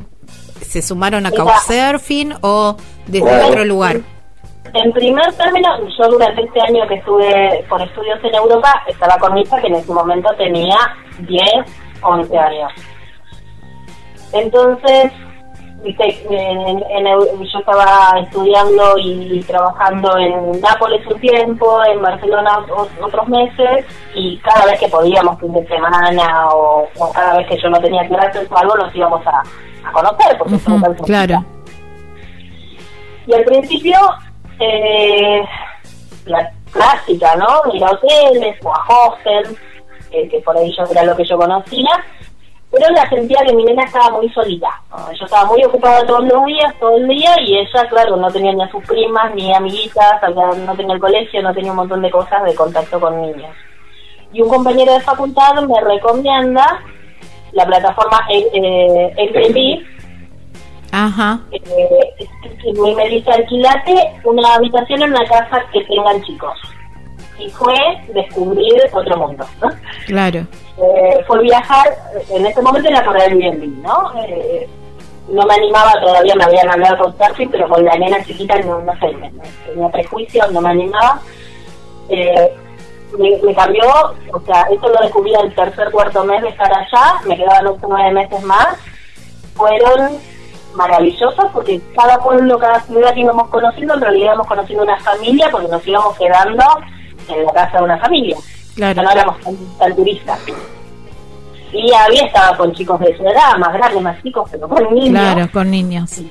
¿Se 0.61 0.81
sumaron 0.81 1.25
a. 1.25 1.31
Couchsurfing 1.31 2.33
o 2.41 2.77
desde 3.07 3.19
Bueno. 3.27 3.47
otro 3.47 3.65
lugar? 3.65 3.99
En 4.73 4.91
primer 4.91 5.31
término, 5.33 5.69
yo 5.97 6.09
durante 6.09 6.41
este 6.43 6.59
año 6.61 6.85
que 6.87 6.95
estuve 6.95 7.63
por 7.69 7.81
estudios 7.81 8.19
en 8.23 8.35
Europa, 8.35 8.83
estaba 8.87 9.17
con 9.17 9.33
mi 9.33 9.41
hija 9.41 9.61
que 9.61 9.67
en 9.67 9.75
ese 9.75 9.93
momento 9.93 10.29
tenía 10.37 10.77
10, 11.19 11.43
11 12.01 12.37
años. 12.37 12.71
Entonces, 14.33 15.11
viste, 15.81 16.25
en- 16.29 16.83
yo 17.53 17.59
estaba 17.59 18.19
estudiando 18.19 18.97
y, 18.97 19.41
trabajando 19.47 20.17
en 20.17 20.59
Nápoles 20.59 21.05
un 21.07 21.19
tiempo, 21.21 21.79
en 21.85 22.01
Barcelona 22.01 22.65
otros 23.01 23.27
meses, 23.29 23.85
y 24.13 24.37
cada 24.39 24.65
vez 24.65 24.79
que 24.79 24.89
podíamos, 24.89 25.39
fin 25.39 25.53
de 25.53 25.65
semana 25.67 26.49
o, 26.49 26.87
o 26.97 27.11
cada 27.13 27.37
vez 27.37 27.47
que 27.47 27.57
yo 27.61 27.69
no 27.69 27.79
tenía 27.79 28.05
clases 28.09 28.51
o 28.51 28.57
algo, 28.57 28.75
nos 28.75 28.93
íbamos 28.93 29.25
a, 29.25 29.41
a 29.87 29.91
conocer, 29.93 30.37
porque 30.37 30.57
tan 30.57 30.93
claro. 31.05 31.45
y 33.27 33.33
al 33.33 33.43
principio, 33.45 33.97
eh, 34.59 35.43
la 36.25 36.51
clásica, 36.71 37.35
¿no? 37.35 37.73
Ir 37.73 37.83
a 37.83 37.91
hoteles 37.91 38.57
o 38.63 38.73
a 38.73 38.85
hostels, 38.87 39.57
que 40.11 40.41
por 40.45 40.57
ahí 40.57 40.73
yo 40.75 40.83
era 40.89 41.03
lo 41.03 41.15
que 41.15 41.25
yo 41.25 41.37
conocía, 41.37 41.91
pero 42.71 42.89
la 42.89 43.07
sentía 43.09 43.39
que 43.45 43.53
mi 43.53 43.63
nena 43.63 43.83
estaba 43.83 44.17
muy 44.17 44.29
solita. 44.29 44.67
Yo 45.17 45.25
estaba 45.25 45.45
muy 45.45 45.63
ocupada 45.63 46.05
todos 46.05 46.25
los 46.25 46.45
días, 46.45 46.73
todo 46.79 46.97
el 46.97 47.07
día, 47.07 47.31
y 47.41 47.57
ella, 47.57 47.87
claro, 47.89 48.17
no 48.17 48.29
tenía 48.29 48.53
ni 48.53 48.63
a 48.63 48.71
sus 48.71 48.83
primas, 48.85 49.33
ni 49.33 49.53
amiguitas, 49.53 50.21
no 50.33 50.75
tenía 50.75 50.95
el 50.95 50.99
colegio, 50.99 51.41
no 51.41 51.53
tenía 51.53 51.71
un 51.71 51.77
montón 51.77 52.01
de 52.01 52.11
cosas 52.11 52.43
de 52.43 52.55
contacto 52.55 52.99
con 52.99 53.21
niños. 53.21 53.55
Y 54.33 54.41
un 54.41 54.49
compañero 54.49 54.93
de 54.93 54.99
facultad 55.01 55.53
me 55.61 55.79
recomienda 55.79 56.81
la 57.53 57.65
plataforma 57.65 58.27
eh, 58.29 58.45
eh, 58.53 59.13
Airbnb, 59.17 59.85
Ajá. 60.91 61.39
Eh, 61.51 62.27
y 62.63 62.73
me 62.95 63.09
dice, 63.09 63.31
alquilate 63.31 64.13
una 64.23 64.55
habitación 64.55 65.03
en 65.03 65.09
una 65.11 65.25
casa 65.25 65.61
que 65.73 65.83
tengan 65.85 66.21
chicos. 66.23 66.57
Y 67.37 67.49
fue 67.49 67.75
descubrir 68.13 68.73
otro 68.93 69.17
mundo. 69.17 69.45
¿no? 69.61 69.69
Claro. 70.07 70.39
Eh, 70.77 71.23
fue 71.27 71.41
viajar, 71.41 71.87
en 72.29 72.45
ese 72.45 72.61
momento 72.61 72.89
era 72.89 73.03
por 73.03 73.17
Airbnb, 73.19 73.81
¿no? 73.83 74.13
Eh, 74.25 74.67
no 75.29 75.45
me 75.45 75.53
animaba, 75.55 75.93
todavía 76.01 76.35
me 76.35 76.43
habían 76.43 76.69
hablado 76.69 76.97
con 76.97 77.17
surfing, 77.17 77.49
pero 77.49 77.67
con 77.67 77.83
la 77.83 77.95
nena 77.97 78.23
chiquita 78.23 78.57
no, 78.59 78.79
no 78.81 78.93
sé, 78.99 79.07
me- 79.13 79.31
tenía 79.65 79.89
prejuicios, 79.89 80.51
no 80.51 80.61
me 80.61 80.69
animaba. 80.69 81.19
Eh, 82.09 82.53
me, 83.17 83.37
me 83.43 83.55
cambió, 83.55 83.83
o 84.33 84.39
sea, 84.45 84.63
eso 84.71 84.87
lo 84.89 85.01
descubrí 85.01 85.33
el 85.33 85.53
tercer, 85.55 85.89
cuarto 85.91 86.23
mes 86.25 86.41
de 86.41 86.49
estar 86.49 86.71
allá, 86.71 87.15
me 87.25 87.35
quedaban 87.37 87.67
otros 87.67 87.89
nueve 87.89 88.11
meses 88.11 88.41
más. 88.43 88.77
Fueron 89.55 90.17
maravillosos 90.75 91.45
porque 91.53 91.81
cada 91.95 92.17
pueblo, 92.19 92.57
cada 92.59 92.79
ciudad 92.81 93.13
que 93.13 93.21
íbamos 93.21 93.49
conociendo, 93.49 93.93
en 93.95 94.01
realidad 94.01 94.25
íbamos 94.25 94.47
conociendo 94.47 94.83
una 94.83 94.99
familia 94.99 95.49
porque 95.51 95.67
nos 95.67 95.87
íbamos 95.87 96.17
quedando 96.17 96.63
en 97.29 97.45
la 97.45 97.53
casa 97.53 97.77
de 97.77 97.83
una 97.83 97.97
familia. 97.97 98.37
Claro. 98.75 99.03
No 99.03 99.11
éramos 99.11 99.39
tan, 99.41 99.55
tan 99.77 99.95
turistas. 99.95 100.39
Y 101.71 101.93
había 101.93 102.25
estaba 102.25 102.55
con 102.55 102.73
chicos 102.73 102.99
de 102.99 103.17
su 103.17 103.23
edad, 103.23 103.57
más 103.57 103.73
grandes, 103.73 104.01
más 104.01 104.21
chicos, 104.23 104.47
pero 104.51 104.67
con 104.67 104.93
niños. 104.93 105.09
Claro, 105.09 105.51
con 105.51 105.71
niños. 105.71 106.21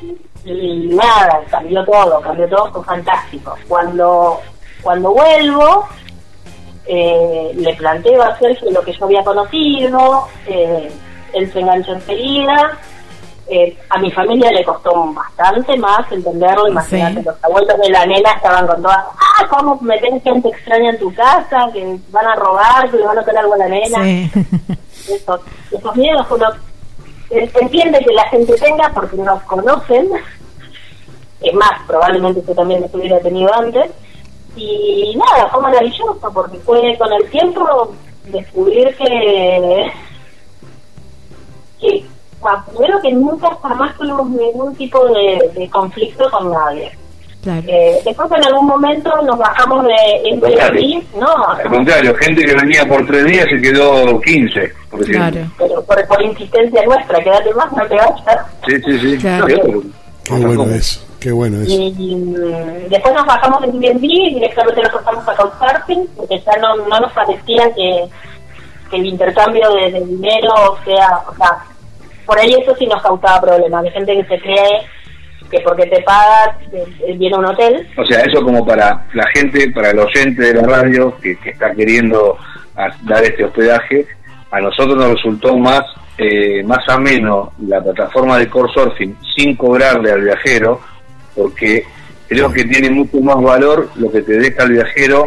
Y 0.45 0.89
nada, 0.89 1.41
cambió 1.51 1.85
todo, 1.85 2.21
cambió 2.21 2.49
todo, 2.49 2.73
fue 2.73 2.85
fantástico. 2.85 3.55
Cuando, 3.69 4.41
cuando 4.83 5.13
vuelvo, 5.13 5.87
eh, 6.87 7.53
le 7.57 7.75
planteo 7.75 8.23
a 8.23 8.39
Sergio 8.39 8.71
lo 8.71 8.83
que 8.83 8.93
yo 8.93 9.05
había 9.05 9.25
conocido, 9.25 10.29
eh, 10.47 10.91
él 11.35 11.53
se 11.53 11.61
enganchó 11.61 11.93
enseguida. 11.93 12.79
Eh, 13.47 13.77
a 13.91 13.99
mi 13.99 14.11
familia 14.11 14.51
le 14.51 14.65
costó 14.65 15.13
bastante 15.13 15.77
más 15.77 16.11
entenderlo, 16.11 16.67
imagínate, 16.67 17.21
Sí. 17.21 17.27
los 17.27 17.45
abuelos 17.45 17.79
de 17.79 17.91
la 17.91 18.07
nena 18.07 18.33
estaban 18.33 18.67
con 18.67 18.81
todas, 18.83 18.99
ah, 18.99 19.47
¿cómo 19.51 19.79
metés 19.83 20.23
gente 20.23 20.49
extraña 20.49 20.91
en 20.91 20.99
tu 20.99 21.13
casa? 21.15 21.69
Que 21.75 21.99
van 22.11 22.27
a 22.27 22.35
robar, 22.37 22.91
que 22.91 22.97
le 22.97 23.05
van 23.05 23.19
a 23.19 23.21
hacer 23.21 23.37
algo 23.37 23.53
a 23.55 23.59
la 23.59 23.69
nena 23.69 24.03
Sí. 24.03 24.31
esos, 25.15 25.41
esos 25.71 25.97
miedos 25.97 26.27
uno 26.31 26.47
eh, 27.31 27.51
entiende 27.61 27.99
que 27.99 28.15
la 28.15 28.25
gente 28.29 28.55
tenga 28.57 28.89
porque 28.95 29.17
nos 29.17 29.43
conocen 29.43 30.09
es 31.41 31.55
más 31.55 31.73
probablemente 31.87 32.43
yo 32.47 32.55
también 32.55 32.81
lo 32.81 32.99
hubiera 32.99 33.21
tenido 33.21 33.53
antes 33.55 33.91
y 34.57 35.15
nada 35.17 35.49
fue 35.51 35.61
maravilloso 35.61 36.19
porque 36.33 36.59
fue 36.61 36.97
con 36.97 37.13
el 37.13 37.29
tiempo 37.31 37.93
descubrir 38.27 38.97
que 38.97 39.93
que 41.81 42.07
bueno, 42.41 42.65
primero 42.71 43.01
que 43.01 43.13
nunca 43.13 43.51
jamás 43.63 43.97
tuvimos 43.97 44.29
ningún 44.31 44.75
tipo 44.77 45.05
de, 45.09 45.51
de 45.55 45.69
conflicto 45.71 46.31
con 46.31 46.51
nadie 46.53 46.91
Claro. 47.43 47.63
eh, 47.69 48.01
después 48.07 48.31
en 48.33 48.43
algún 48.47 48.67
momento 48.67 49.11
nos 49.23 49.37
bajamos 49.37 49.85
de 49.85 49.95
Airbnb 50.33 51.03
no 51.21 51.27
Al 51.49 51.69
contrario, 51.69 52.15
gente 52.15 52.43
que 52.43 52.55
venía 52.55 52.87
por 52.89 53.07
tres 53.07 53.27
días 53.27 53.45
se 53.51 53.61
quedó 53.61 54.19
15, 54.19 54.73
por 54.91 55.03
ejemplo. 55.03 55.31
Claro. 55.31 55.51
pero 55.59 55.85
por, 55.85 56.07
por 56.07 56.23
insistencia 56.23 56.83
nuestra 56.87 57.23
quédate 57.23 57.53
más 57.53 57.71
no 57.73 57.87
te 57.87 57.97
vayas 57.97 58.47
Sí, 58.67 58.81
sí, 58.83 58.99
sí. 58.99 59.19
Claro. 59.19 59.47
Qué 59.47 60.33
bueno 60.33 60.65
eso, 60.75 61.01
qué 61.21 61.33
bueno 61.33 61.61
eso. 61.61 61.71
Y 61.75 62.17
mm, 62.17 62.89
después 62.89 63.15
nos 63.15 63.27
bajamos 63.27 63.63
en 63.65 63.71
Airbnb 63.75 64.05
y 64.05 64.35
directamente 64.37 64.81
nos 64.81 64.93
pasamos 64.93 65.29
a 65.29 65.35
Couchsurfing 65.37 66.07
porque 66.17 66.39
ya 66.41 66.53
no, 66.63 66.77
no 66.77 66.99
nos 67.01 67.13
parecía 67.13 67.71
que, 67.75 68.07
que 68.91 68.97
el 68.97 69.05
intercambio 69.05 69.71
de, 69.75 69.91
de 69.91 70.01
dinero 70.07 70.79
sea, 70.87 71.23
o 71.31 71.35
sea, 71.37 71.59
por 72.27 72.39
ahí 72.39 72.55
eso 72.55 72.75
sí 72.77 72.87
nos 72.87 73.03
causaba 73.03 73.41
problemas, 73.41 73.83
de 73.85 73.91
gente 73.91 74.15
que 74.15 74.25
se 74.25 74.41
cree 74.41 74.87
que 75.51 75.61
porque 75.61 75.87
te 75.87 75.99
eh, 75.99 77.17
viene 77.17 77.37
a 77.37 77.39
un 77.39 77.47
hotel. 77.47 77.87
O 77.97 78.05
sea, 78.07 78.21
eso 78.21 78.43
como 78.43 78.65
para 78.67 79.07
la 79.13 79.25
gente, 79.35 79.71
para 79.71 79.91
el 79.91 79.99
oyente 79.99 80.43
de 80.43 80.55
la 80.55 80.67
radio 80.67 81.17
que, 81.21 81.37
que 81.39 81.51
está 81.51 81.73
queriendo 81.75 82.37
dar 83.03 83.23
este 83.23 83.45
hospedaje, 83.45 84.07
a 84.51 84.61
nosotros 84.61 84.97
nos 84.97 85.13
resultó 85.13 85.57
más 85.57 85.83
eh, 86.17 86.63
más 86.63 86.79
ameno 86.89 87.53
la 87.67 87.83
plataforma 87.83 88.39
de 88.39 88.49
Couchsurfing 88.49 89.17
sin 89.37 89.57
cobrarle 89.57 90.13
al 90.13 90.23
viajero, 90.23 90.81
porque 91.35 91.85
creo 92.29 92.53
que 92.53 92.65
tiene 92.65 92.89
mucho 92.91 93.21
más 93.21 93.43
valor 93.43 93.91
lo 93.97 94.13
que 94.13 94.23
te 94.23 94.35
deja 94.35 94.63
el 94.63 94.73
viajero 94.73 95.27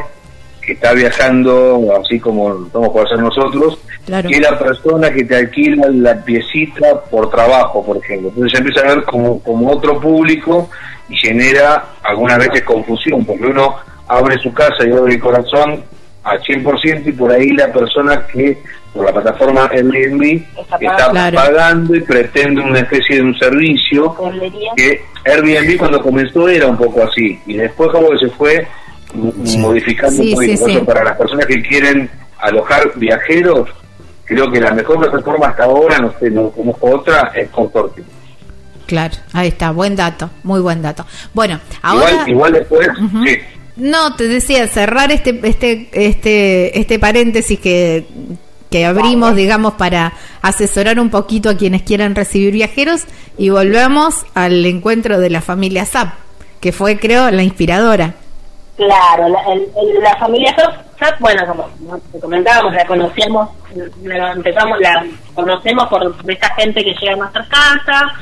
que 0.67 0.73
está 0.73 0.91
viajando, 0.93 1.81
así 2.03 2.19
como 2.19 2.65
estamos 2.67 2.89
por 2.89 3.05
hacer 3.07 3.19
nosotros, 3.19 3.79
Claro. 4.05 4.29
que 4.29 4.39
la 4.39 4.57
persona 4.59 5.11
que 5.11 5.23
te 5.23 5.35
alquila 5.35 5.87
la 5.89 6.15
piecita 6.23 7.01
por 7.09 7.29
trabajo, 7.29 7.83
por 7.85 7.97
ejemplo. 7.97 8.29
Entonces 8.29 8.51
se 8.51 8.57
empieza 8.59 8.81
a 8.85 8.95
ver 8.95 9.03
como, 9.05 9.41
como 9.41 9.71
otro 9.71 9.99
público 9.99 10.69
y 11.09 11.15
genera 11.17 11.83
algunas 12.03 12.37
veces 12.37 12.63
confusión, 12.63 13.25
porque 13.25 13.45
uno 13.47 13.75
abre 14.07 14.37
su 14.39 14.53
casa 14.53 14.85
y 14.85 14.91
abre 14.91 15.13
el 15.15 15.19
corazón 15.19 15.83
al 16.23 16.41
100% 16.41 17.07
y 17.07 17.11
por 17.13 17.31
ahí 17.31 17.49
la 17.51 17.71
persona 17.71 18.27
que 18.27 18.57
por 18.93 19.05
la 19.05 19.13
plataforma 19.13 19.69
Airbnb 19.71 20.41
Está 20.59 20.77
está 20.79 21.09
Claro. 21.11 21.35
pagando 21.37 21.95
y 21.95 22.01
pretende 22.01 22.61
una 22.61 22.79
especie 22.79 23.17
de 23.17 23.21
un 23.21 23.37
servicio 23.37 24.15
que 24.75 25.01
Airbnb 25.25 25.77
cuando 25.77 26.01
comenzó 26.01 26.47
era 26.49 26.67
un 26.67 26.77
poco 26.77 27.03
así 27.03 27.39
y 27.45 27.53
después 27.55 27.89
como 27.91 28.09
que 28.09 28.17
se 28.19 28.29
fue 28.29 28.67
Sí. 29.45 29.57
modificando 29.57 30.21
Sí, 30.21 30.29
un 30.29 30.35
poquito. 30.35 30.65
sí, 30.65 30.77
para 30.85 31.03
las 31.03 31.17
personas 31.17 31.45
que 31.45 31.61
quieren 31.61 32.09
alojar 32.39 32.91
viajeros 32.95 33.69
creo 34.25 34.51
que 34.51 34.59
la 34.59 34.71
mejor 34.71 34.99
plataforma 34.99 35.47
hasta 35.47 35.63
ahora 35.63 35.97
no 35.99 36.13
sé 36.19 36.29
no 36.29 36.49
conozco 36.51 36.87
otra 36.91 37.31
es 37.35 37.49
Consortium 37.49 38.05
Claro, 38.85 39.15
ahí 39.33 39.49
está, 39.49 39.71
buen 39.71 39.97
dato, 39.97 40.29
muy 40.43 40.61
buen 40.61 40.81
dato. 40.81 41.05
Bueno, 41.33 41.59
ahora 41.81 42.09
igual 42.09 42.29
igual 42.29 42.53
después 42.53 42.87
sí 43.25 43.37
no 43.77 44.15
te 44.15 44.27
decía 44.27 44.67
cerrar 44.67 45.11
este 45.11 45.39
este 45.43 45.89
este 45.91 46.79
este 46.79 46.99
paréntesis 46.99 47.59
que 47.59 48.07
que 48.69 48.85
abrimos, 48.85 49.35
digamos, 49.35 49.73
para 49.75 50.13
asesorar 50.41 50.99
un 50.99 51.09
poquito 51.09 51.49
a 51.49 51.55
quienes 51.55 51.83
quieran 51.83 52.15
recibir 52.15 52.51
viajeros 52.53 53.03
y 53.37 53.49
volvemos 53.49 54.25
al 54.33 54.65
encuentro 54.65 55.19
de 55.19 55.29
la 55.29 55.39
familia 55.41 55.85
SAP, 55.85 56.13
que 56.59 56.73
fue, 56.73 56.99
creo, 56.99 57.31
la 57.31 57.43
inspiradora. 57.43 58.15
Claro, 58.77 59.27
la, 59.29 59.41
el- 59.53 59.67
el- 59.75 59.99
la 60.03 60.15
familia 60.17 60.55
bueno, 61.19 61.45
como 61.47 61.99
te 62.11 62.19
comentábamos, 62.19 62.73
la 62.73 62.85
conocíamos, 62.85 63.49
la 64.03 64.31
empezamos, 64.31 64.79
la 64.79 65.05
conocemos 65.35 65.87
por 65.87 66.15
esta 66.31 66.49
gente 66.55 66.83
que 66.83 66.93
llega 66.93 67.13
a 67.13 67.17
nuestras 67.17 67.47
casas, 67.47 68.13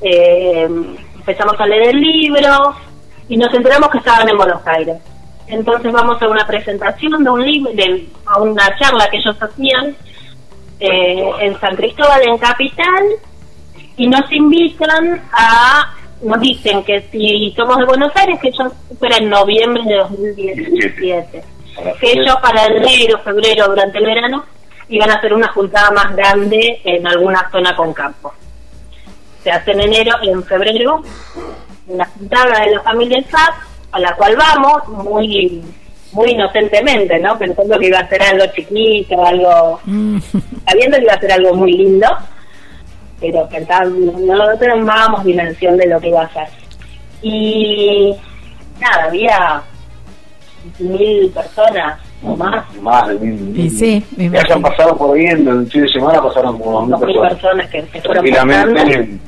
eh, 0.00 0.68
empezamos 1.16 1.60
a 1.60 1.66
leer 1.66 1.88
el 1.94 2.00
libro 2.00 2.74
y 3.28 3.36
nos 3.36 3.52
enteramos 3.54 3.90
que 3.90 3.98
estaban 3.98 4.28
en 4.28 4.36
Buenos 4.36 4.64
Aires. 4.66 4.96
Entonces 5.48 5.92
vamos 5.92 6.20
a 6.22 6.28
una 6.28 6.46
presentación 6.46 7.22
de 7.24 7.30
un 7.30 7.44
libro, 7.44 7.72
de, 7.72 8.08
a 8.26 8.40
una 8.40 8.76
charla 8.78 9.08
que 9.10 9.16
ellos 9.18 9.36
hacían 9.40 9.96
eh, 10.80 11.30
en 11.40 11.58
San 11.60 11.76
Cristóbal, 11.76 12.22
en 12.28 12.38
Capital, 12.38 13.04
y 13.96 14.06
nos 14.08 14.30
invitan 14.32 15.22
a, 15.32 15.92
nos 16.22 16.40
dicen 16.40 16.84
que 16.84 17.02
si 17.10 17.52
somos 17.56 17.78
de 17.78 17.84
Buenos 17.84 18.12
Aires, 18.14 18.38
que 18.40 18.48
ellos 18.48 18.72
fuera 18.98 19.16
en 19.16 19.28
noviembre 19.28 19.82
de 19.84 19.96
2017, 19.96 21.44
que 22.00 22.12
ellos 22.12 22.36
para 22.40 22.66
enero, 22.66 23.18
febrero, 23.20 23.68
durante 23.68 23.98
el 23.98 24.06
verano, 24.06 24.44
iban 24.88 25.10
a 25.10 25.14
hacer 25.14 25.34
una 25.34 25.48
juntada 25.48 25.90
más 25.90 26.14
grande 26.14 26.80
en 26.84 27.06
alguna 27.06 27.48
zona 27.50 27.74
con 27.74 27.92
campo. 27.92 28.32
Se 29.42 29.50
hace 29.50 29.72
en 29.72 29.80
enero, 29.80 30.16
en 30.22 30.42
febrero, 30.44 31.02
una 31.86 32.04
juntada 32.06 32.60
de 32.60 32.74
la 32.74 32.80
familia 32.82 33.22
SAP, 33.28 33.54
a 33.92 33.98
la 33.98 34.14
cual 34.14 34.36
vamos, 34.36 34.88
muy 35.04 35.62
muy 36.12 36.30
inocentemente, 36.32 37.18
¿no? 37.20 37.38
Pensando 37.38 37.78
que 37.78 37.86
iba 37.86 37.98
a 37.98 38.08
ser 38.08 38.22
algo 38.22 38.44
chiquito, 38.54 39.24
algo 39.24 39.80
Mm, 39.84 40.18
sabiendo 40.66 40.98
que 40.98 41.04
iba 41.04 41.14
a 41.14 41.20
ser 41.20 41.32
algo 41.32 41.54
muy 41.54 41.72
lindo, 41.72 42.06
pero 43.22 43.48
no, 43.86 44.36
no 44.36 44.58
teníamos 44.58 45.24
dimensión 45.24 45.76
de 45.76 45.86
lo 45.86 46.00
que 46.00 46.08
iba 46.08 46.22
a 46.22 46.32
ser. 46.32 46.48
Y 47.22 48.14
nada, 48.80 49.04
había 49.04 49.62
mil 50.78 51.30
personas 51.30 52.00
o 52.24 52.36
más, 52.36 52.64
más 52.76 53.08
de 53.08 53.14
mil, 53.14 53.58
Y 53.58 53.70
sí, 53.70 54.04
me 54.16 54.30
que 54.30 54.38
hayan 54.38 54.62
pasado 54.62 54.96
por 54.96 55.16
en 55.18 55.46
el 55.48 55.66
fin 55.70 55.82
de 55.82 55.88
semana 55.88 56.22
pasaron 56.22 56.58
como 56.58 56.86
dos 56.86 57.00
mil 57.00 57.06
mil 57.08 57.20
personas. 57.20 57.70
que, 57.70 57.82
que 57.82 58.00
fueron 58.00 58.24
pasando. 58.24 59.20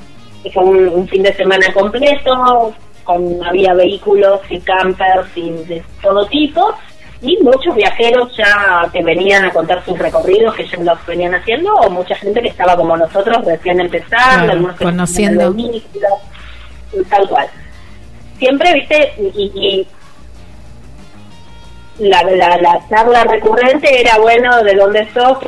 Fue 0.52 0.62
un, 0.62 0.88
un 0.88 1.08
fin 1.08 1.22
de 1.22 1.32
semana 1.34 1.66
completo, 1.72 2.74
con 3.04 3.42
había 3.44 3.72
vehículos 3.74 4.40
y 4.50 4.60
campers 4.60 5.28
y 5.36 5.50
de 5.50 5.82
todo 6.02 6.26
tipo, 6.26 6.74
y 7.24 7.38
muchos 7.42 7.74
viajeros 7.74 8.36
ya 8.36 8.88
que 8.92 9.02
venían 9.02 9.46
a 9.46 9.50
contar 9.50 9.82
sus 9.84 9.98
recorridos 9.98 10.54
que 10.54 10.66
ya 10.66 10.76
los 10.78 11.06
venían 11.06 11.34
haciendo, 11.34 11.72
o 11.74 11.90
mucha 11.90 12.14
gente 12.16 12.42
que 12.42 12.48
estaba 12.48 12.76
como 12.76 12.96
nosotros 12.96 13.44
recién 13.46 13.80
empezando, 13.80 14.44
Claro, 14.44 14.52
algunos 14.52 14.76
que 14.76 14.84
conociendo. 14.84 15.56
tal 17.08 17.28
cual. 17.28 17.48
Siempre, 18.38 18.74
viste, 18.74 19.14
y, 19.18 19.86
y 21.98 22.08
la, 22.08 22.22
la, 22.24 22.58
la 22.58 22.88
charla 22.90 23.24
recurrente 23.24 24.00
era, 24.00 24.18
bueno, 24.18 24.62
¿de 24.62 24.74
dónde 24.74 25.08
sos? 25.14 25.38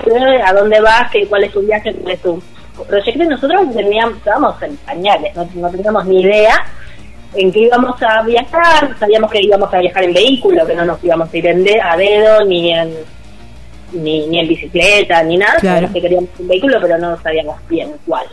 ¿A 0.45 0.53
dónde 0.55 0.81
vas? 0.81 1.11
¿Qué, 1.11 1.27
¿Cuál 1.27 1.45
es 1.45 1.53
tu 1.53 1.61
viaje? 1.61 1.93
¿Cuál 1.95 2.15
es 2.15 2.23
tu, 2.23 2.43
proyecto 2.89 3.23
y 3.23 3.29
nosotros 3.29 3.75
teníamos, 3.75 4.19
estábamos 4.19 4.63
en 4.63 4.77
pañales, 4.79 5.35
no, 5.35 5.49
no 5.55 5.71
teníamos 5.71 6.05
ni 6.07 6.21
idea 6.23 6.65
en 7.35 7.53
qué 7.53 7.61
íbamos 7.61 8.01
a 8.03 8.23
viajar, 8.23 8.97
sabíamos 8.99 9.31
que 9.31 9.43
íbamos 9.43 9.73
a 9.73 9.79
viajar 9.79 10.05
en 10.05 10.13
vehículo, 10.15 10.67
que 10.67 10.75
no 10.75 10.85
nos 10.85 11.03
íbamos 11.05 11.33
a 11.33 11.37
ir 11.37 11.47
en 11.47 11.65
de- 11.65 11.81
a 11.81 11.97
dedo 11.97 12.45
ni 12.45 12.73
en 12.73 12.91
ni, 13.93 14.27
ni 14.27 14.41
en 14.41 14.49
bicicleta 14.49 15.23
ni 15.23 15.37
nada, 15.37 15.59
Claro. 15.61 15.75
sabíamos 15.77 15.93
que 15.95 16.01
queríamos 16.01 16.31
un 16.39 16.49
vehículo, 16.49 16.79
pero 16.81 16.99
no 16.99 17.17
sabíamos 17.23 17.57
bien 17.69 17.89
cuál. 18.07 18.27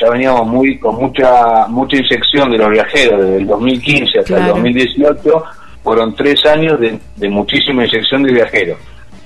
Ya 0.00 0.10
veníamos 0.10 0.46
muy 0.48 0.78
con 0.80 0.96
mucha 0.96 1.66
mucha 1.68 1.96
inyección 1.96 2.50
de 2.50 2.58
los 2.58 2.70
viajeros 2.70 3.20
desde 3.20 3.36
el 3.36 3.46
2015 3.46 4.18
hasta 4.18 4.34
Claro. 4.34 4.42
el 4.42 4.48
2018 4.62 5.44
fueron 5.84 6.14
tres 6.16 6.44
años 6.46 6.80
de, 6.80 6.98
de 7.14 7.28
muchísima 7.28 7.84
inyección 7.86 8.24
de 8.24 8.32
viajeros 8.32 8.78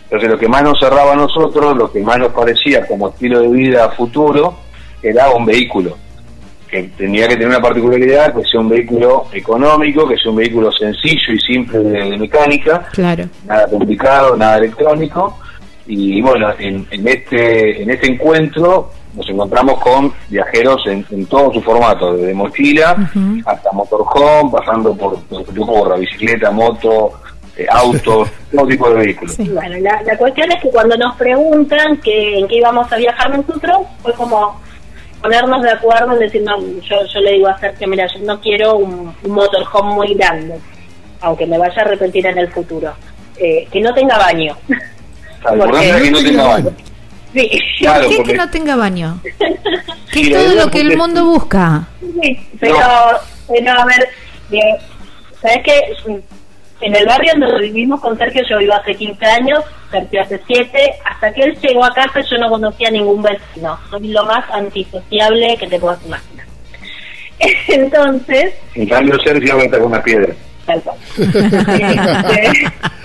entonces 0.04 0.28
lo 0.28 0.36
que 0.38 0.48
más 0.48 0.62
nos 0.62 0.78
cerraba 0.78 1.14
a 1.14 1.16
nosotros 1.16 1.74
lo 1.74 1.90
que 1.90 2.00
más 2.00 2.18
nos 2.18 2.32
parecía 2.34 2.86
como 2.86 3.08
estilo 3.08 3.40
de 3.40 3.48
vida 3.48 3.88
futuro 3.92 4.54
era 5.02 5.30
un 5.30 5.46
vehículo 5.46 5.96
que 6.70 6.84
tenía 6.96 7.26
que 7.26 7.34
tener 7.34 7.48
una 7.48 7.60
particularidad 7.60 8.34
que 8.34 8.42
sea 8.44 8.60
un 8.60 8.68
vehículo 8.68 9.26
económico 9.32 10.06
que 10.08 10.16
sea 10.16 10.30
un 10.30 10.36
vehículo 10.36 10.70
sencillo 10.72 11.32
y 11.34 11.38
simple 11.40 11.78
de- 11.80 12.10
de 12.10 12.18
mecánica 12.18 12.86
Claro. 12.92 13.24
nada 13.46 13.66
complicado, 13.68 14.36
nada 14.36 14.58
electrónico. 14.58 15.38
Y 15.86 16.20
bueno, 16.22 16.48
en, 16.58 16.86
en 16.90 17.08
este 17.08 17.82
en 17.82 17.90
este 17.90 18.12
encuentro 18.12 18.90
nos 19.14 19.28
encontramos 19.28 19.80
con 19.80 20.12
viajeros 20.28 20.80
en, 20.86 21.04
en 21.10 21.26
todo 21.26 21.52
su 21.52 21.60
formato, 21.62 22.16
desde 22.16 22.32
mochila 22.32 22.96
hasta 23.44 23.72
motorhome, 23.72 24.52
pasando 24.52 24.94
por, 24.94 25.20
por, 25.24 25.44
por 25.44 25.98
bicicleta, 25.98 26.52
moto, 26.52 27.10
eh, 27.56 27.66
autos, 27.68 28.28
todo 28.54 28.66
tipo 28.68 28.88
de 28.90 28.94
vehículos. 29.06 29.34
Sí. 29.34 29.48
Bueno, 29.52 29.76
la, 29.80 30.00
la 30.02 30.16
cuestión 30.16 30.52
es 30.52 30.62
que 30.62 30.70
cuando 30.70 30.96
nos 30.96 31.16
preguntan 31.16 31.96
que, 31.96 32.38
en 32.38 32.46
qué 32.46 32.58
íbamos 32.58 32.92
a 32.92 32.96
viajar 32.96 33.36
nosotros, 33.36 33.78
fue 34.00 34.12
como 34.14 34.60
ponernos 35.22 35.62
de 35.62 35.70
acuerdo 35.70 36.12
en 36.14 36.18
decir, 36.20 36.42
no, 36.42 36.58
yo, 36.80 36.96
yo 37.12 37.20
le 37.20 37.32
digo 37.32 37.48
a 37.48 37.58
Sergio, 37.58 37.88
mira, 37.88 38.06
yo 38.06 38.20
no 38.20 38.40
quiero 38.40 38.76
un, 38.76 39.14
un 39.22 39.30
motorhome 39.30 39.94
muy 39.94 40.14
grande, 40.14 40.54
aunque 41.20 41.46
me 41.46 41.58
vaya 41.58 41.74
a 41.82 41.84
arrepentir 41.84 42.26
en 42.26 42.38
el 42.38 42.48
futuro, 42.48 42.92
eh, 43.36 43.66
que 43.70 43.80
no 43.80 43.92
tenga 43.94 44.18
baño. 44.18 44.56
Lo 45.54 45.64
Porque- 45.64 45.88
es 45.90 45.96
que 46.02 46.10
no 46.10 46.22
tenga 46.22 46.44
baño. 46.44 46.70
Sí, 47.32 47.48
Claro, 47.78 48.00
¿Por 48.00 48.10
qué 48.10 48.16
porque- 48.16 48.32
que 48.32 48.38
no 48.38 48.50
tenga 48.50 48.74
baño? 48.76 49.20
Que 50.12 50.24
Sí, 50.24 50.32
es 50.32 50.44
todo 50.44 50.54
lo 50.64 50.70
que 50.72 50.80
el 50.80 50.96
mundo 50.96 51.24
busca. 51.24 51.86
sí, 52.20 52.48
pero, 52.58 52.76
pero 53.48 53.70
a 53.72 53.84
ver, 53.84 54.08
eh, 54.50 54.76
¿sabes 55.40 55.58
qué? 55.64 56.20
En 56.82 56.96
el 56.96 57.04
barrio 57.06 57.32
donde 57.38 57.62
vivimos 57.66 58.00
con 58.00 58.16
Sergio, 58.16 58.42
yo 58.48 58.58
vivo 58.58 58.72
hace 58.74 58.94
15 58.94 59.24
años, 59.26 59.64
Sergio 59.90 60.22
hace 60.22 60.40
7. 60.46 60.92
Hasta 61.04 61.32
que 61.32 61.42
él 61.42 61.58
llegó 61.60 61.84
a 61.84 61.92
casa, 61.92 62.20
yo 62.20 62.38
no 62.38 62.48
conocía 62.48 62.88
a 62.88 62.92
ningún 62.92 63.22
vecino. 63.22 63.78
Soy 63.90 64.08
lo 64.08 64.24
más 64.24 64.44
antisociable 64.50 65.56
que 65.58 65.66
te 65.66 65.78
puedas 65.78 66.04
imaginar. 66.06 66.46
Entonces, 67.68 68.54
En 68.74 68.88
cambio, 68.88 69.18
Sergio 69.24 69.56
va 69.56 69.62
a 69.62 69.64
estar 69.66 69.80
con 69.80 69.88
una 69.92 70.02
piedra. 70.02 70.32
tal 70.66 70.80
cual. 70.82 70.96
Este, 71.18 72.52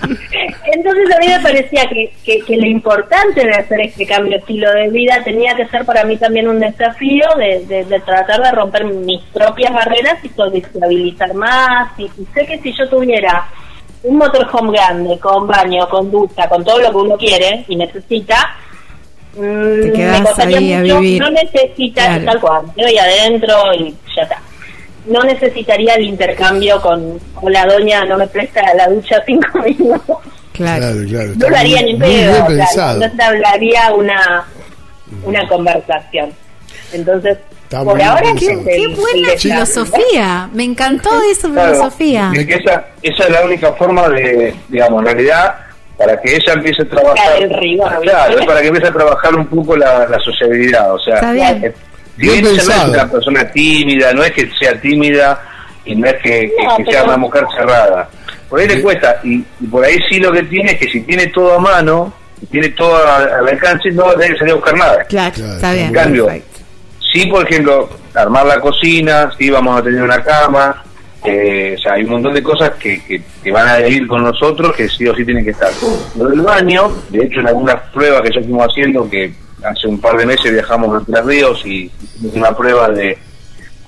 Entonces 0.72 1.14
a 1.14 1.18
mí 1.18 1.26
me 1.28 1.40
parecía 1.40 1.86
que, 1.88 2.12
que, 2.24 2.38
que 2.40 2.56
lo 2.56 2.66
importante 2.66 3.44
de 3.44 3.50
hacer 3.54 3.80
este 3.80 4.06
cambio 4.06 4.32
de 4.32 4.38
estilo 4.38 4.70
de 4.72 4.88
vida 4.90 5.22
tenía 5.24 5.54
que 5.56 5.66
ser 5.66 5.84
para 5.84 6.04
mí 6.04 6.16
también 6.16 6.48
un 6.48 6.60
desafío 6.60 7.24
de, 7.38 7.64
de- 7.66 7.84
de 7.84 8.00
tratar 8.00 8.40
de 8.42 8.52
romper 8.52 8.84
mis 8.84 9.22
propias 9.32 9.72
barreras 9.72 10.18
y 10.22 10.28
sociabilizar 10.28 11.34
más. 11.34 11.90
Y, 11.98 12.04
y 12.04 12.26
sé 12.34 12.46
que 12.46 12.58
si 12.58 12.72
yo 12.76 12.88
tuviera 12.88 13.46
un 14.08 14.18
motorhome 14.18 14.72
grande, 14.72 15.18
con 15.18 15.46
baño, 15.46 15.88
con 15.88 16.10
ducha, 16.10 16.48
con 16.48 16.64
todo 16.64 16.78
lo 16.80 16.90
que 16.90 16.96
uno 16.96 17.16
quiere 17.16 17.64
y 17.68 17.76
necesita, 17.76 18.56
mm, 19.34 19.40
Te 19.92 19.92
me 19.98 20.22
costaría 20.22 20.58
ahí 20.58 20.72
a 20.72 20.78
mucho. 20.80 21.00
vivir. 21.00 21.22
No 21.22 21.30
necesita, 21.30 22.04
Claro. 22.06 22.24
tal 22.24 22.40
cual, 22.40 22.62
me 22.76 22.84
ahí 22.86 22.98
adentro 22.98 23.74
y 23.74 23.94
ya 24.16 24.22
está 24.22 24.40
no 25.08 25.22
necesitaría 25.22 25.94
el 25.94 26.02
intercambio 26.04 26.80
con, 26.82 27.20
con 27.34 27.52
la 27.52 27.64
doña, 27.64 28.04
no 28.06 28.16
me 28.18 28.26
presta 28.26 28.60
la 28.74 28.88
ducha 28.88 29.22
cinco 29.24 29.58
minutos. 29.64 30.18
Claro. 30.52 30.80
Claro, 30.86 30.96
claro. 31.08 31.32
No 31.36 31.48
lo 31.48 31.56
haría 31.56 31.80
muy- 31.82 31.92
ni 31.92 31.98
pedo. 32.00 32.44
o 32.44 32.66
sea, 32.72 32.92
no 32.94 33.12
te 33.12 33.22
hablaría 33.22 33.94
una, 33.94 34.44
una 35.24 35.46
conversación. 35.46 36.30
Entonces, 36.92 37.38
Está 37.66 37.82
por 37.82 38.00
ahora 38.00 38.22
Qué 38.38 38.46
el- 38.52 38.94
buena 38.94 39.28
filosofía. 39.36 40.48
Me 40.52 40.62
encantó 40.64 41.10
esa 41.30 41.48
Claro, 41.48 41.74
filosofía. 41.74 42.30
es 42.34 42.46
que 42.46 42.54
esa, 42.54 42.84
esa 43.02 43.24
es 43.24 43.30
la 43.30 43.44
única 43.44 43.72
forma 43.72 44.08
de, 44.08 44.54
digamos, 44.68 45.00
en 45.00 45.06
realidad, 45.06 45.54
para 45.98 46.20
que 46.20 46.36
ella 46.36 46.52
empiece 46.52 46.82
a 46.82 46.88
trabajar. 46.88 47.16
Claro, 47.16 47.36
el 47.44 47.50
rigor. 47.58 48.00
Claro, 48.02 48.38
es 48.38 48.46
para 48.46 48.60
que 48.60 48.68
empiece 48.68 48.88
a 48.88 48.92
trabajar 48.92 49.34
un 49.34 49.46
poco 49.48 49.76
la, 49.76 50.06
la 50.06 50.18
sociabilidad. 50.20 50.94
O 50.94 50.98
sea, 51.00 51.14
Está 51.16 51.32
bien. 51.32 51.64
eh, 51.64 51.72
si 52.16 52.22
Bien 52.22 52.32
bien 52.34 52.46
ella 52.46 52.52
no 52.54 52.58
es 52.60 52.66
pensado. 52.68 52.92
una 52.92 53.10
persona 53.10 53.48
tímida, 53.50 54.12
no 54.12 54.22
es 54.22 54.32
que 54.32 54.50
sea 54.58 54.80
tímida 54.80 55.40
y 55.84 55.96
no 55.96 56.06
es 56.06 56.14
que, 56.22 56.52
que- 56.56 56.64
No, 56.64 56.76
que 56.76 56.84
pero- 56.84 56.92
sea 56.98 57.04
una 57.04 57.16
mujer 57.16 57.44
cerrada. 57.56 58.08
Por 58.48 58.60
ahí 58.60 58.68
le 58.68 58.80
cuesta, 58.80 59.20
y, 59.24 59.44
y 59.60 59.66
por 59.66 59.84
ahí 59.84 59.98
sí 60.08 60.20
lo 60.20 60.30
que 60.30 60.44
tiene 60.44 60.70
es 60.72 60.78
que 60.78 60.88
si 60.88 61.00
tiene 61.00 61.26
todo 61.28 61.54
a 61.54 61.58
mano, 61.58 62.14
si 62.38 62.46
tiene 62.46 62.68
todo 62.70 62.96
al, 62.96 63.28
al 63.28 63.48
alcance, 63.48 63.90
no 63.90 64.04
va 64.04 64.12
a 64.12 64.14
tener 64.14 64.32
que 64.34 64.38
salir 64.38 64.52
a 64.52 64.56
buscar 64.56 64.76
nada. 64.76 65.04
Claro, 65.08 65.34
Claro, 65.34 65.54
está 65.54 65.72
bien. 65.72 65.86
En 65.86 65.92
cambio, 65.92 66.26
perfecto. 66.26 66.55
Sí, 67.16 67.24
por 67.28 67.50
ejemplo, 67.50 67.88
armar 68.12 68.44
la 68.44 68.60
cocina, 68.60 69.32
sí 69.38 69.48
vamos 69.48 69.80
a 69.80 69.82
tener 69.82 70.02
una 70.02 70.22
cama, 70.22 70.84
eh, 71.24 71.74
o 71.74 71.80
sea, 71.80 71.94
hay 71.94 72.04
un 72.04 72.10
montón 72.10 72.34
de 72.34 72.42
cosas 72.42 72.72
que, 72.72 73.02
que, 73.42 73.50
van 73.50 73.66
a 73.66 73.80
ir 73.88 74.06
con 74.06 74.22
nosotros 74.22 74.76
que 74.76 74.86
sí 74.86 75.08
o 75.08 75.14
sí 75.14 75.24
tienen 75.24 75.42
que 75.42 75.52
estar. 75.52 75.70
Lo 76.14 76.28
del 76.28 76.42
baño, 76.42 76.92
de 77.08 77.24
hecho, 77.24 77.40
en 77.40 77.48
algunas 77.48 77.76
pruebas 77.90 78.20
que 78.20 78.34
ya 78.34 78.40
estuvimos 78.40 78.66
haciendo, 78.66 79.08
que 79.08 79.32
hace 79.64 79.88
un 79.88 79.98
par 79.98 80.18
de 80.18 80.26
meses 80.26 80.52
viajamos 80.52 80.94
a 80.94 81.06
Tres 81.06 81.24
Ríos 81.24 81.64
y 81.64 81.90
una 82.34 82.54
prueba 82.54 82.90
de, 82.90 83.16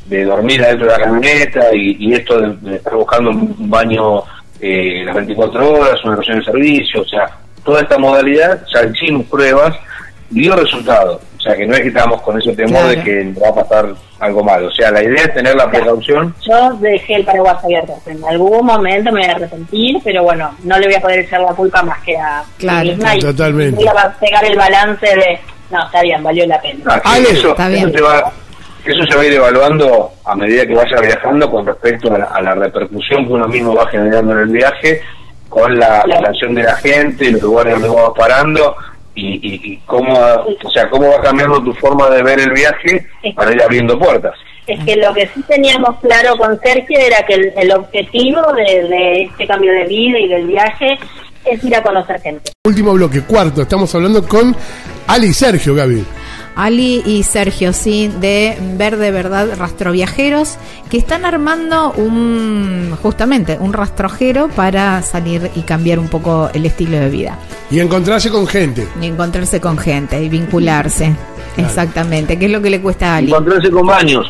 de 0.07 0.25
dormir 0.25 0.65
adentro 0.65 0.87
de 0.87 0.93
la 0.93 1.05
camioneta 1.05 1.67
y, 1.75 2.15
esto 2.15 2.41
de, 2.41 2.77
estar 2.77 2.95
buscando 2.95 3.29
un 3.29 3.69
baño 3.69 4.23
eh, 4.59 5.03
las 5.05 5.17
24 5.17 5.71
horas, 5.71 6.03
una 6.03 6.15
estación 6.15 6.39
de 6.39 6.45
servicio, 6.47 7.03
o 7.03 7.07
sea, 7.07 7.29
toda 7.63 7.83
esta 7.83 7.99
modalidad, 7.99 8.65
ya 8.73 8.85
hicimos 8.87 9.27
pruebas 9.27 9.77
dio 10.31 10.57
resultado. 10.57 11.21
O 11.39 11.41
sea, 11.41 11.57
que 11.57 11.67
no 11.67 11.75
es 11.75 11.81
que 11.83 11.89
estamos 11.89 12.21
con 12.23 12.41
ese 12.41 12.53
temor 12.53 12.71
Claro. 12.83 12.89
de 12.89 13.03
que 13.05 13.33
va 13.41 13.49
a 13.49 13.55
pasar 13.55 13.95
algo 14.19 14.43
malo. 14.43 14.67
O 14.67 14.73
sea, 14.73 14.91
la 14.91 15.03
idea 15.05 15.23
es 15.23 15.33
tener 15.35 15.55
la 15.55 15.71
precaución. 15.71 16.35
Yo 16.45 16.73
dejé 16.81 17.15
el 17.15 17.25
paraguas 17.25 17.63
abierto. 17.63 17.95
En 18.07 18.25
algún 18.25 18.67
momento 18.67 19.13
me 19.13 19.21
voy 19.21 19.29
a 19.31 19.35
arrepentir, 19.37 19.99
pero 20.03 20.25
bueno, 20.25 20.51
no 20.65 20.79
le 20.79 20.87
voy 20.87 20.97
a 20.97 21.01
poder 21.01 21.21
echar 21.21 21.41
la 21.41 21.53
culpa 21.55 21.81
más 21.85 22.01
que 22.03 22.17
a 22.19 22.43
Claro, 22.59 22.85
mí 22.85 22.91
misma. 22.97 23.17
y 23.17 23.21
totalmente. 23.21 23.77
Voy 23.77 23.87
a 23.87 24.11
pegar 24.19 24.45
el 24.45 24.57
balance 24.57 25.07
de, 25.07 25.39
no, 25.71 25.85
está 25.87 26.03
bien, 26.03 26.23
valió 26.25 26.45
la 26.47 26.61
pena. 26.61 26.81
Ah, 26.87 27.01
que 27.03 27.09
Ale, 27.09 27.31
eso, 27.31 27.51
está 27.51 27.69
bien. 27.69 27.83
eso, 27.89 27.93
te 27.93 28.03
va- 28.03 28.33
eso 28.85 29.03
se 29.09 29.17
va 29.17 29.23
a 29.23 29.27
ir 29.27 29.33
evaluando 29.35 30.11
a 30.25 30.35
medida 30.35 30.67
que 30.67 30.75
vaya 30.75 31.01
viajando 31.01 31.49
con 31.51 31.65
respecto 31.67 32.13
a 32.13 32.19
la, 32.19 32.25
a 32.25 32.43
la 32.43 32.55
repercusión 32.57 33.27
que 33.27 33.33
uno 33.33 33.47
mismo 33.47 33.75
va 33.77 33.87
generando 33.89 34.33
en 34.33 34.39
el 34.41 34.49
viaje, 34.49 35.01
con 35.49 35.79
la, 35.79 36.03
la 36.07 36.17
atención 36.19 36.55
de 36.55 36.63
la 36.65 36.75
gente, 36.77 37.31
los 37.31 37.43
lugares 37.43 37.75
donde 37.75 37.89
vas 37.89 38.11
parando 38.17 38.75
y, 39.19 39.41
y, 39.43 39.73
y 39.73 39.77
cómo, 39.87 40.15
o 40.15 40.71
sea, 40.71 40.89
cómo 40.91 41.09
va 41.09 41.21
cambiando 41.21 41.63
tu 41.63 41.73
forma 41.75 42.09
de 42.11 42.23
ver 42.23 42.41
el 42.41 42.53
viaje 42.53 43.07
para 43.35 43.53
ir 43.53 43.63
abriendo 43.63 43.99
puertas. 43.99 44.35
Es 44.67 44.85
que 44.85 44.97
lo 44.97 45.15
que 45.15 45.27
sí 45.35 45.43
teníamos 45.49 45.99
claro 46.01 46.37
con 46.37 46.59
Sergio 46.61 46.99
era 46.99 47.25
que 47.27 47.35
el, 47.35 47.53
el 47.57 47.73
objetivo 47.73 48.41
de, 48.53 48.87
de 48.89 49.23
este 49.23 49.47
cambio 49.47 49.73
de 49.73 49.85
vida 49.85 50.19
y 50.19 50.29
del 50.29 50.47
viaje 50.47 50.99
es 51.45 51.65
ir 51.65 51.75
a 51.75 51.83
conocer 51.83 52.21
gente. 52.21 52.53
Último 52.65 52.93
bloque, 52.93 53.23
cuarto. 53.23 53.63
Estamos 53.63 53.95
hablando 53.95 54.27
con 54.27 54.55
Ali 55.07 55.29
y 55.29 55.33
Sergio, 55.33 55.75
Gaby. 55.75 56.05
Ali 56.55 57.03
y 57.07 57.23
Sergio, 57.23 57.73
sí, 57.73 58.11
de 58.21 58.59
Verde 58.77 59.13
Verdad 59.13 59.57
Rastroviajeros, 59.57 60.59
que 60.91 60.99
están 60.99 61.25
armando 61.25 61.93
un, 61.93 62.97
justamente, 63.01 63.57
un 63.61 63.73
rastrojero 63.73 64.49
para 64.49 65.01
salir 65.03 65.53
y 65.55 65.63
cambiar 65.63 66.01
un 66.01 66.09
poco 66.09 66.51
el 66.53 66.67
estilo 66.67 66.99
de 66.99 67.09
vida. 67.09 67.39
Y 67.71 67.81
encontrarse 67.81 68.31
con 68.31 68.47
gente. 68.47 68.87
Y 69.01 69.07
encontrarse 69.07 69.61
con 69.61 69.77
gente 69.79 70.23
y 70.23 70.29
vincularse. 70.29 71.13
Exactamente, 71.57 72.39
que 72.39 72.47
es 72.47 72.51
lo 72.53 72.63
que 72.63 72.71
le 72.71 72.81
cuesta 72.81 73.13
a 73.15 73.17
Ali. 73.17 73.29
Encontrarse 73.29 73.71
con 73.71 73.87
baños. 73.87 74.27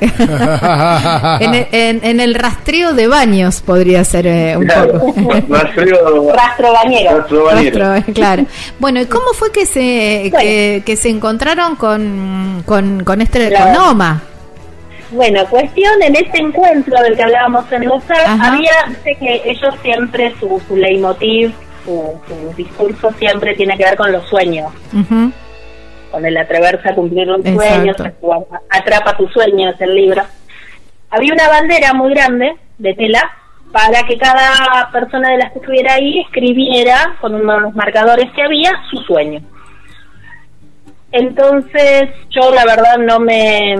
En 0.00 1.54
el, 1.54 1.66
en- 1.72 2.00
en 2.04 2.20
el 2.20 2.34
rastreo 2.36 2.92
de 2.94 3.08
baños 3.08 3.60
podría 3.62 4.04
ser 4.04 4.26
eh, 4.28 4.56
un 4.56 4.64
Claro, 4.64 4.92
poco. 5.00 5.12
frío, 5.74 6.32
Rastro 6.32 6.72
bañero. 6.72 7.18
rastro 7.18 7.44
bañero. 7.44 7.78
Rastro, 7.78 8.14
claro. 8.14 8.44
Bueno, 8.78 9.00
¿y 9.00 9.06
cómo 9.06 9.32
fue 9.34 9.50
que 9.52 9.66
se 9.66 10.28
Bueno. 10.30 10.38
que, 10.38 10.82
que 10.86 10.96
se 10.96 11.08
encontraron 11.08 11.74
con, 11.76 12.62
con, 12.64 13.02
con 13.04 13.20
este 13.20 13.48
Claro. 13.48 13.76
con 13.80 13.90
Oma? 13.90 14.22
Bueno, 15.10 15.44
cuestión 15.50 16.00
en 16.02 16.14
este 16.16 16.38
encuentro 16.38 16.94
del 17.02 17.16
que 17.16 17.22
hablábamos 17.24 17.64
en 17.72 17.86
los 17.88 18.02
Ajá. 18.10 18.52
había, 18.52 18.72
sé 19.02 19.16
que 19.18 19.42
ellos 19.46 19.74
siempre, 19.82 20.32
su, 20.38 20.60
su 20.68 20.76
leitmotiv, 20.76 21.52
su, 21.88 22.20
su 22.28 22.54
discurso 22.54 23.10
siempre 23.12 23.54
tiene 23.54 23.76
que 23.76 23.84
ver 23.84 23.96
con 23.96 24.12
los 24.12 24.26
sueños, 24.28 24.72
con 26.10 26.26
el 26.26 26.36
atreverse 26.36 26.88
a 26.88 26.94
cumplir 26.94 27.26
los 27.26 27.40
Exacto. 27.40 27.60
sueños, 27.62 27.96
o 28.20 28.46
atrapa 28.70 29.16
tus 29.16 29.32
sueños, 29.32 29.74
el 29.80 29.94
libro. 29.94 30.22
Había 31.10 31.32
una 31.32 31.48
bandera 31.48 31.94
muy 31.94 32.12
grande 32.12 32.54
de 32.76 32.94
tela 32.94 33.30
para 33.72 34.02
que 34.04 34.18
cada 34.18 34.90
persona 34.92 35.30
de 35.30 35.38
las 35.38 35.52
que 35.52 35.58
estuviera 35.60 35.94
ahí 35.94 36.20
escribiera 36.20 37.16
con 37.20 37.34
unos 37.34 37.74
marcadores 37.74 38.30
que 38.32 38.42
había 38.42 38.70
su 38.90 38.98
sueño. 38.98 39.40
Entonces 41.12 42.10
yo 42.30 42.50
la 42.54 42.64
verdad 42.66 42.98
no 42.98 43.18
me 43.18 43.76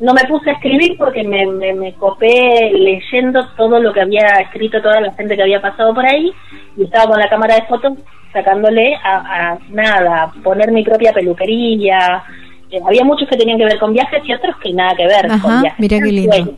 no 0.00 0.14
me 0.14 0.24
puse 0.28 0.50
a 0.50 0.52
escribir 0.54 0.96
porque 0.96 1.24
me, 1.24 1.46
me, 1.46 1.74
me 1.74 1.94
copé 1.94 2.70
leyendo 2.72 3.46
todo 3.56 3.80
lo 3.80 3.92
que 3.92 4.00
había 4.00 4.26
escrito 4.40 4.80
toda 4.80 5.00
la 5.00 5.12
gente 5.14 5.36
que 5.36 5.42
había 5.42 5.60
pasado 5.60 5.92
por 5.94 6.06
ahí 6.06 6.32
y 6.76 6.84
estaba 6.84 7.10
con 7.10 7.18
la 7.18 7.28
cámara 7.28 7.56
de 7.56 7.62
fotos 7.62 7.94
sacándole 8.32 8.94
a, 8.96 9.52
a 9.52 9.58
nada, 9.70 10.32
poner 10.44 10.70
mi 10.70 10.84
propia 10.84 11.12
peluquería. 11.12 12.22
Eh, 12.70 12.80
había 12.86 13.04
muchos 13.04 13.28
que 13.28 13.36
tenían 13.36 13.58
que 13.58 13.64
ver 13.64 13.78
con 13.78 13.92
viajes 13.92 14.22
y 14.24 14.32
otros 14.32 14.56
que 14.62 14.72
nada 14.72 14.94
que 14.94 15.06
ver 15.06 15.28
con 15.40 15.62
viajes. 15.62 15.80
mira 15.80 15.98
qué 15.98 16.12
lindo. 16.12 16.56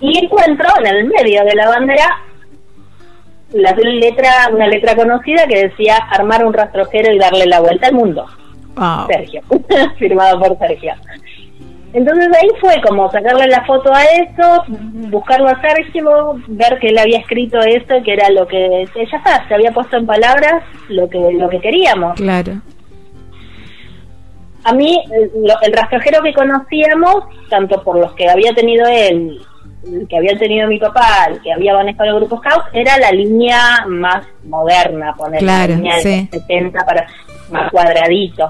Y 0.00 0.24
encuentro 0.24 0.68
en 0.80 0.86
el 0.86 1.04
medio 1.06 1.44
de 1.44 1.54
la 1.54 1.68
bandera 1.68 2.06
la 3.54 3.72
letra, 3.72 4.50
una 4.52 4.66
letra 4.66 4.96
conocida 4.96 5.46
que 5.46 5.68
decía 5.68 5.96
armar 6.10 6.44
un 6.44 6.52
rastrojero 6.52 7.12
y 7.12 7.18
darle 7.18 7.46
la 7.46 7.60
vuelta 7.60 7.86
al 7.86 7.94
mundo. 7.94 8.26
Wow. 8.74 9.06
Sergio, 9.06 9.42
firmado 9.98 10.40
por 10.40 10.58
Sergio. 10.58 10.94
Entonces 11.94 12.26
ahí 12.42 12.48
fue 12.60 12.74
como 12.84 13.08
sacarle 13.10 13.46
la 13.46 13.64
foto 13.64 13.94
a 13.94 14.02
eso, 14.02 14.64
buscarlo 15.10 15.48
a 15.48 15.60
Sergio, 15.60 16.34
ver 16.48 16.78
que 16.80 16.88
él 16.88 16.98
había 16.98 17.18
escrito 17.18 17.60
eso, 17.60 18.02
que 18.04 18.12
era 18.12 18.28
lo 18.30 18.48
que 18.48 18.84
ya 18.96 19.16
está, 19.16 19.46
se 19.46 19.54
había 19.54 19.70
puesto 19.70 19.96
en 19.96 20.04
palabras 20.04 20.64
lo 20.88 21.08
que 21.08 21.18
lo 21.32 21.48
que 21.48 21.60
queríamos. 21.60 22.14
Claro. 22.14 22.60
A 24.64 24.72
mí 24.72 25.00
el, 25.12 25.30
el 25.62 25.72
rastrojero 25.72 26.20
que 26.22 26.34
conocíamos, 26.34 27.26
tanto 27.48 27.80
por 27.84 27.96
los 27.98 28.12
que 28.14 28.28
había 28.28 28.52
tenido 28.54 28.86
él, 28.88 29.40
el 29.86 30.08
que 30.08 30.16
había 30.16 30.36
tenido 30.36 30.66
mi 30.66 30.80
papá, 30.80 31.26
el 31.30 31.40
que 31.42 31.52
había 31.52 31.74
manejado 31.74 32.10
el 32.10 32.16
grupo 32.16 32.38
Scout, 32.38 32.64
era 32.72 32.98
la 32.98 33.12
línea 33.12 33.84
más 33.86 34.26
moderna, 34.44 35.14
poner 35.14 35.40
Claro, 35.40 35.74
la 35.74 35.76
línea 35.76 35.96
de 35.96 36.02
sí. 36.02 36.28
70 36.32 36.84
para 36.84 37.06
más 37.52 37.70
cuadradito. 37.70 38.48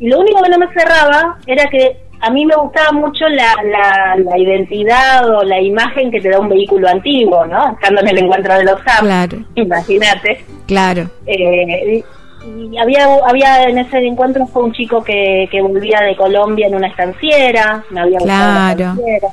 Y 0.00 0.08
lo 0.08 0.18
único 0.18 0.42
que 0.42 0.50
no 0.50 0.58
me 0.58 0.72
cerraba 0.72 1.38
era 1.46 1.70
que 1.70 2.01
a 2.22 2.30
mí 2.30 2.46
me 2.46 2.54
gustaba 2.54 2.92
mucho 2.92 3.28
la, 3.28 3.54
la, 3.64 4.16
la 4.16 4.38
identidad 4.38 5.28
o 5.28 5.42
la 5.42 5.60
imagen 5.60 6.10
que 6.10 6.20
te 6.20 6.30
da 6.30 6.38
un 6.38 6.48
vehículo 6.48 6.88
antiguo, 6.88 7.44
¿no? 7.46 7.72
Estando 7.72 8.00
en 8.00 8.08
el 8.08 8.18
encuentro 8.18 8.54
de 8.54 8.64
los 8.64 8.80
SAP, 8.82 9.00
Claro. 9.00 9.38
imagínate. 9.56 10.44
Claro. 10.66 11.10
Eh, 11.26 12.02
y 12.44 12.76
había, 12.78 13.06
había 13.26 13.64
en 13.64 13.78
ese 13.78 13.98
encuentro 14.06 14.46
fue 14.46 14.62
un 14.64 14.72
chico 14.72 15.02
que, 15.02 15.48
que 15.50 15.60
volvía 15.60 16.00
de 16.00 16.16
Colombia 16.16 16.66
en 16.68 16.74
una 16.76 16.88
estanciera, 16.88 17.84
me 17.90 18.00
había 18.00 18.18
gustado 18.20 18.52
la 18.54 18.74
Claro. 18.74 18.90
estanciera. 18.92 19.28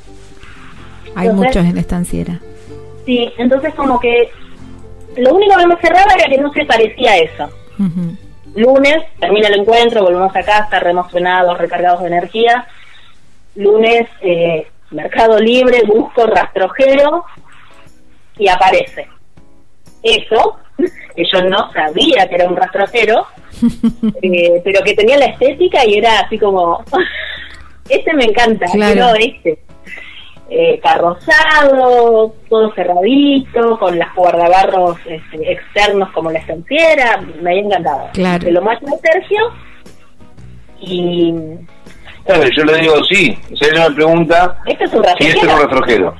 Hay 1.16 1.26
Entonces- 1.28 1.34
muchos 1.56 1.64
en 1.70 1.78
estanciera. 1.78 2.40
Sí, 3.06 3.32
entonces 3.38 3.74
como 3.74 3.98
que 3.98 4.30
lo 5.16 5.34
único 5.34 5.56
que 5.56 5.66
me 5.66 5.76
cerraba 5.76 6.12
era 6.16 6.28
que 6.28 6.38
no 6.38 6.52
se 6.52 6.64
parecía 6.64 7.12
a 7.12 7.16
eso. 7.18 7.48
Ujú. 7.78 8.16
Lunes, 8.56 8.96
termina 9.20 9.48
el 9.48 9.60
encuentro, 9.60 10.02
volvemos 10.02 10.34
a 10.34 10.42
casa, 10.42 10.80
reemocionados, 10.80 11.56
recargados 11.58 12.00
de 12.02 12.08
energía. 12.08 12.66
Lunes, 13.56 14.06
eh, 14.22 14.66
Mercado 14.90 15.38
Libre, 15.38 15.82
busco 15.86 16.26
rastrojero 16.26 17.24
y 18.38 18.48
aparece. 18.48 19.08
Eso, 20.02 20.56
que 21.16 21.24
yo 21.32 21.42
no 21.42 21.72
sabía 21.72 22.28
que 22.28 22.34
era 22.36 22.48
un 22.48 22.56
rastrojero, 22.56 23.26
eh, 24.22 24.60
pero 24.64 24.82
que 24.82 24.94
tenía 24.94 25.18
la 25.18 25.26
estética 25.26 25.84
y 25.86 25.94
era 25.98 26.20
así 26.20 26.38
como, 26.38 26.82
este 27.88 28.12
me 28.14 28.24
encanta, 28.24 28.66
Claro. 28.72 28.92
quiero 28.92 29.14
este. 29.14 29.58
Eh, 30.52 30.80
carrozado, 30.82 32.34
todo 32.48 32.74
cerradito, 32.74 33.78
con 33.78 33.96
las 33.96 34.12
guardabarros 34.16 34.98
este, 35.06 35.52
externos 35.52 36.10
como 36.10 36.32
la 36.32 36.40
estanciera, 36.40 37.20
me 37.40 37.50
había 37.52 37.62
encantado. 37.66 38.08
Claro. 38.14 38.42
Se 38.42 38.50
lo 38.50 38.60
muestro 38.60 38.88
a 38.88 38.98
Sergio 38.98 39.38
y 40.80 41.32
Claro, 42.24 42.44
yo 42.56 42.64
le 42.64 42.76
digo 42.78 43.04
sí. 43.04 43.36
O 43.52 43.56
sea, 43.56 43.68
ella 43.72 43.88
me 43.88 43.94
pregunta 43.96 44.58
esto 44.66 44.84
es 44.84 44.92
un 44.94 45.04
si 45.18 45.26
este 45.26 45.38
es 45.46 45.52
un 45.52 45.60
rastrojero. 45.60 46.14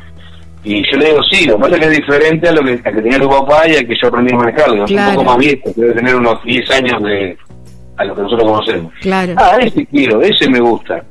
Y 0.63 0.83
yo 0.91 0.99
le 0.99 1.07
digo 1.07 1.23
sí, 1.31 1.47
lo 1.47 1.57
que 1.57 1.61
pasa 1.63 1.75
es 1.75 1.81
que 1.81 1.87
es 1.87 1.97
diferente 1.99 2.49
a 2.49 2.53
lo 2.53 2.63
que, 2.63 2.73
a 2.73 2.93
que 2.93 3.03
tenía 3.03 3.19
tu 3.19 3.29
papá 3.31 3.67
y 3.69 3.77
al 3.77 3.87
que 3.87 3.95
yo 4.01 4.09
aprendí 4.09 4.33
a 4.35 4.37
manejar. 4.37 4.71
Digo, 4.73 4.85
Es 4.85 4.91
Claro. 4.91 5.11
un 5.11 5.15
poco 5.17 5.27
más 5.31 5.39
viejo, 5.39 5.71
debe 5.77 5.93
tener 5.95 6.15
unos 6.17 6.43
10 6.45 6.71
años 6.71 7.03
de 7.03 7.39
a 7.97 8.05
lo 8.05 8.15
que 8.15 8.23
nosotros 8.23 8.51
conocemos. 8.51 8.93
Claro. 9.01 9.35
Ah, 9.37 9.59
ese 9.61 9.87
quiero, 9.87 10.21
ese 10.23 10.49
me 10.49 10.61
gusta. 10.61 11.03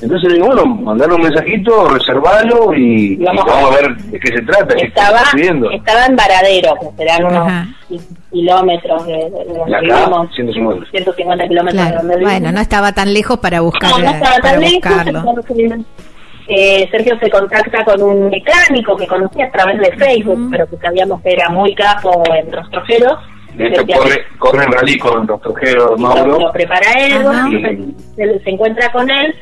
Entonces 0.00 0.28
le 0.30 0.34
digo, 0.36 0.46
bueno, 0.48 0.66
mandarle 0.66 1.14
un 1.14 1.22
mensajito, 1.22 1.88
reservalo 1.88 2.74
y, 2.74 3.12
y 3.12 3.16
Vamos 3.24 3.44
a 3.48 3.70
ver 3.70 3.96
de 3.96 4.18
qué 4.18 4.28
se 4.36 4.42
trata, 4.42 4.74
Estaba, 4.74 5.20
estaba 5.72 6.06
en 6.06 6.16
Varadero, 6.16 6.74
que 6.80 6.96
serán 6.96 7.24
unos 7.26 7.46
Ajá. 7.46 7.66
kilómetros 8.32 9.06
de, 9.06 9.12
de 9.12 9.44
donde 9.44 9.76
acá, 9.76 9.96
vivimos, 10.00 10.34
150. 10.34 10.90
150 10.90 11.48
kilómetros 11.48 11.84
de 11.88 11.92
donde 11.96 12.14
vivimos. 12.16 12.32
Bueno, 12.32 12.52
no 12.52 12.60
estaba 12.60 12.92
tan 12.92 13.12
lejos 13.14 13.38
para 13.38 13.60
buscar, 13.60 13.90
No, 13.90 13.98
no 13.98 14.10
estaba 14.10 14.36
para 14.38 14.52
tan 14.52 14.60
lejos, 14.60 14.74
buscarlo. 15.04 15.34
eh, 16.48 16.88
Sergio 16.90 17.16
se 17.20 17.30
contacta 17.30 17.84
con 17.84 18.02
un 18.02 18.28
mecánico 18.28 18.96
que 18.96 19.06
conocía 19.06 19.46
a 19.46 19.50
través 19.52 19.78
de 19.78 19.92
Facebook, 19.92 20.48
pero 20.50 20.66
que 20.68 20.76
sabíamos 20.78 21.20
que 21.22 21.32
era 21.32 21.48
muy 21.48 21.74
capo 21.76 22.22
en 22.34 22.50
rastrojeros. 22.50 23.18
De 23.54 23.66
hecho, 23.68 23.84
corre, 23.86 24.24
corre 24.38 24.64
en 24.64 24.72
rally 24.72 24.98
con 24.98 25.28
rastrojero 25.28 25.90
lo, 25.90 25.98
Mauro. 25.98 26.38
lo 26.40 26.52
prepara 26.52 26.90
él, 26.98 27.94
se 28.16 28.50
encuentra 28.50 28.90
con 28.90 29.08
él 29.10 29.34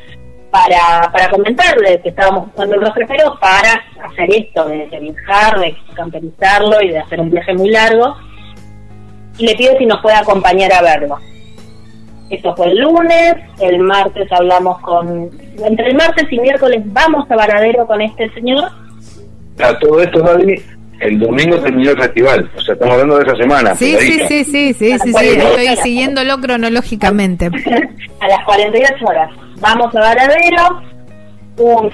para, 0.51 1.09
para 1.11 1.29
comentarle 1.29 2.01
que 2.01 2.09
estábamos 2.09 2.49
usando 2.53 2.75
el 2.75 2.81
rastrojero 2.81 3.39
para 3.39 3.81
hacer 4.03 4.29
esto, 4.35 4.67
de, 4.67 4.85
viajar, 4.99 5.59
de 5.59 5.75
camperizarlo 5.95 6.81
y 6.81 6.89
de 6.89 6.99
hacer 6.99 7.21
un 7.21 7.31
viaje 7.31 7.53
muy 7.53 7.69
largo. 7.69 8.15
Y 9.37 9.45
le 9.45 9.55
pide 9.55 9.77
si 9.77 9.85
nos 9.85 10.01
puede 10.01 10.17
acompañar 10.17 10.71
a 10.73 10.81
verlo. 10.81 11.17
Esto 12.29 12.55
fue 12.55 12.67
el 12.67 12.79
lunes, 12.79 13.35
el 13.59 13.79
martes 13.79 14.31
hablamos 14.31 14.79
con... 14.79 15.29
Entre 15.65 15.87
el 15.87 15.95
martes 15.95 16.31
y 16.31 16.39
miércoles 16.39 16.81
vamos 16.85 17.29
a 17.31 17.35
Varadero 17.35 17.87
con 17.87 18.01
este 18.01 18.31
señor. 18.33 18.69
A 19.63 19.79
todo 19.79 20.01
esto, 20.01 20.23
Gaby, 20.23 20.61
el 21.01 21.19
domingo 21.19 21.57
terminó 21.59 21.91
el 21.91 21.97
festival. 21.97 22.49
O 22.55 22.61
sea, 22.61 22.73
estamos 22.73 22.93
hablando 22.93 23.17
de 23.17 23.23
esa 23.23 23.35
semana. 23.35 23.75
Sí, 23.75 23.95
sí, 23.99 24.19
sí, 24.27 24.43
sí, 24.43 24.73
sí, 24.73 24.73
sí, 24.73 25.13
sí, 25.13 25.27
estoy 25.37 25.75
siguiéndolo 25.77 26.37
cronológicamente. 26.39 27.45
a 28.19 28.27
las 28.27 28.45
48 28.45 29.05
horas. 29.05 29.29
Vamos 29.59 29.95
a 29.95 29.99
Varadero, 29.99 30.81
un- 31.57 31.91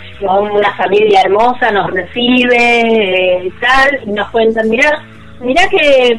una 0.51 0.75
familia 0.77 1.21
hermosa 1.21 1.71
nos 1.71 1.89
recibe 1.91 2.55
eh, 2.57 3.45
y 3.45 3.49
tal, 3.59 3.99
y 4.05 4.11
nos 4.11 4.29
cuentan, 4.29 4.69
mirá, 4.69 5.03
mirá 5.41 5.67
que 5.69 6.17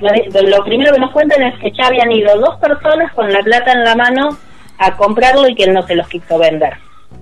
lo, 0.00 0.42
lo 0.48 0.64
primero 0.64 0.92
que 0.92 1.00
nos 1.00 1.12
cuentan 1.12 1.42
es 1.42 1.58
que 1.60 1.70
ya 1.72 1.86
habían 1.86 2.10
ido 2.12 2.36
dos 2.38 2.56
personas 2.58 3.12
con 3.14 3.32
la 3.32 3.40
plata 3.40 3.72
en 3.72 3.84
la 3.84 3.94
mano 3.94 4.36
a 4.78 4.96
comprarlo 4.96 5.48
y 5.48 5.54
que 5.54 5.64
él 5.64 5.74
no 5.74 5.82
se 5.86 5.94
los 5.94 6.08
quiso 6.08 6.38
vender. 6.38 6.72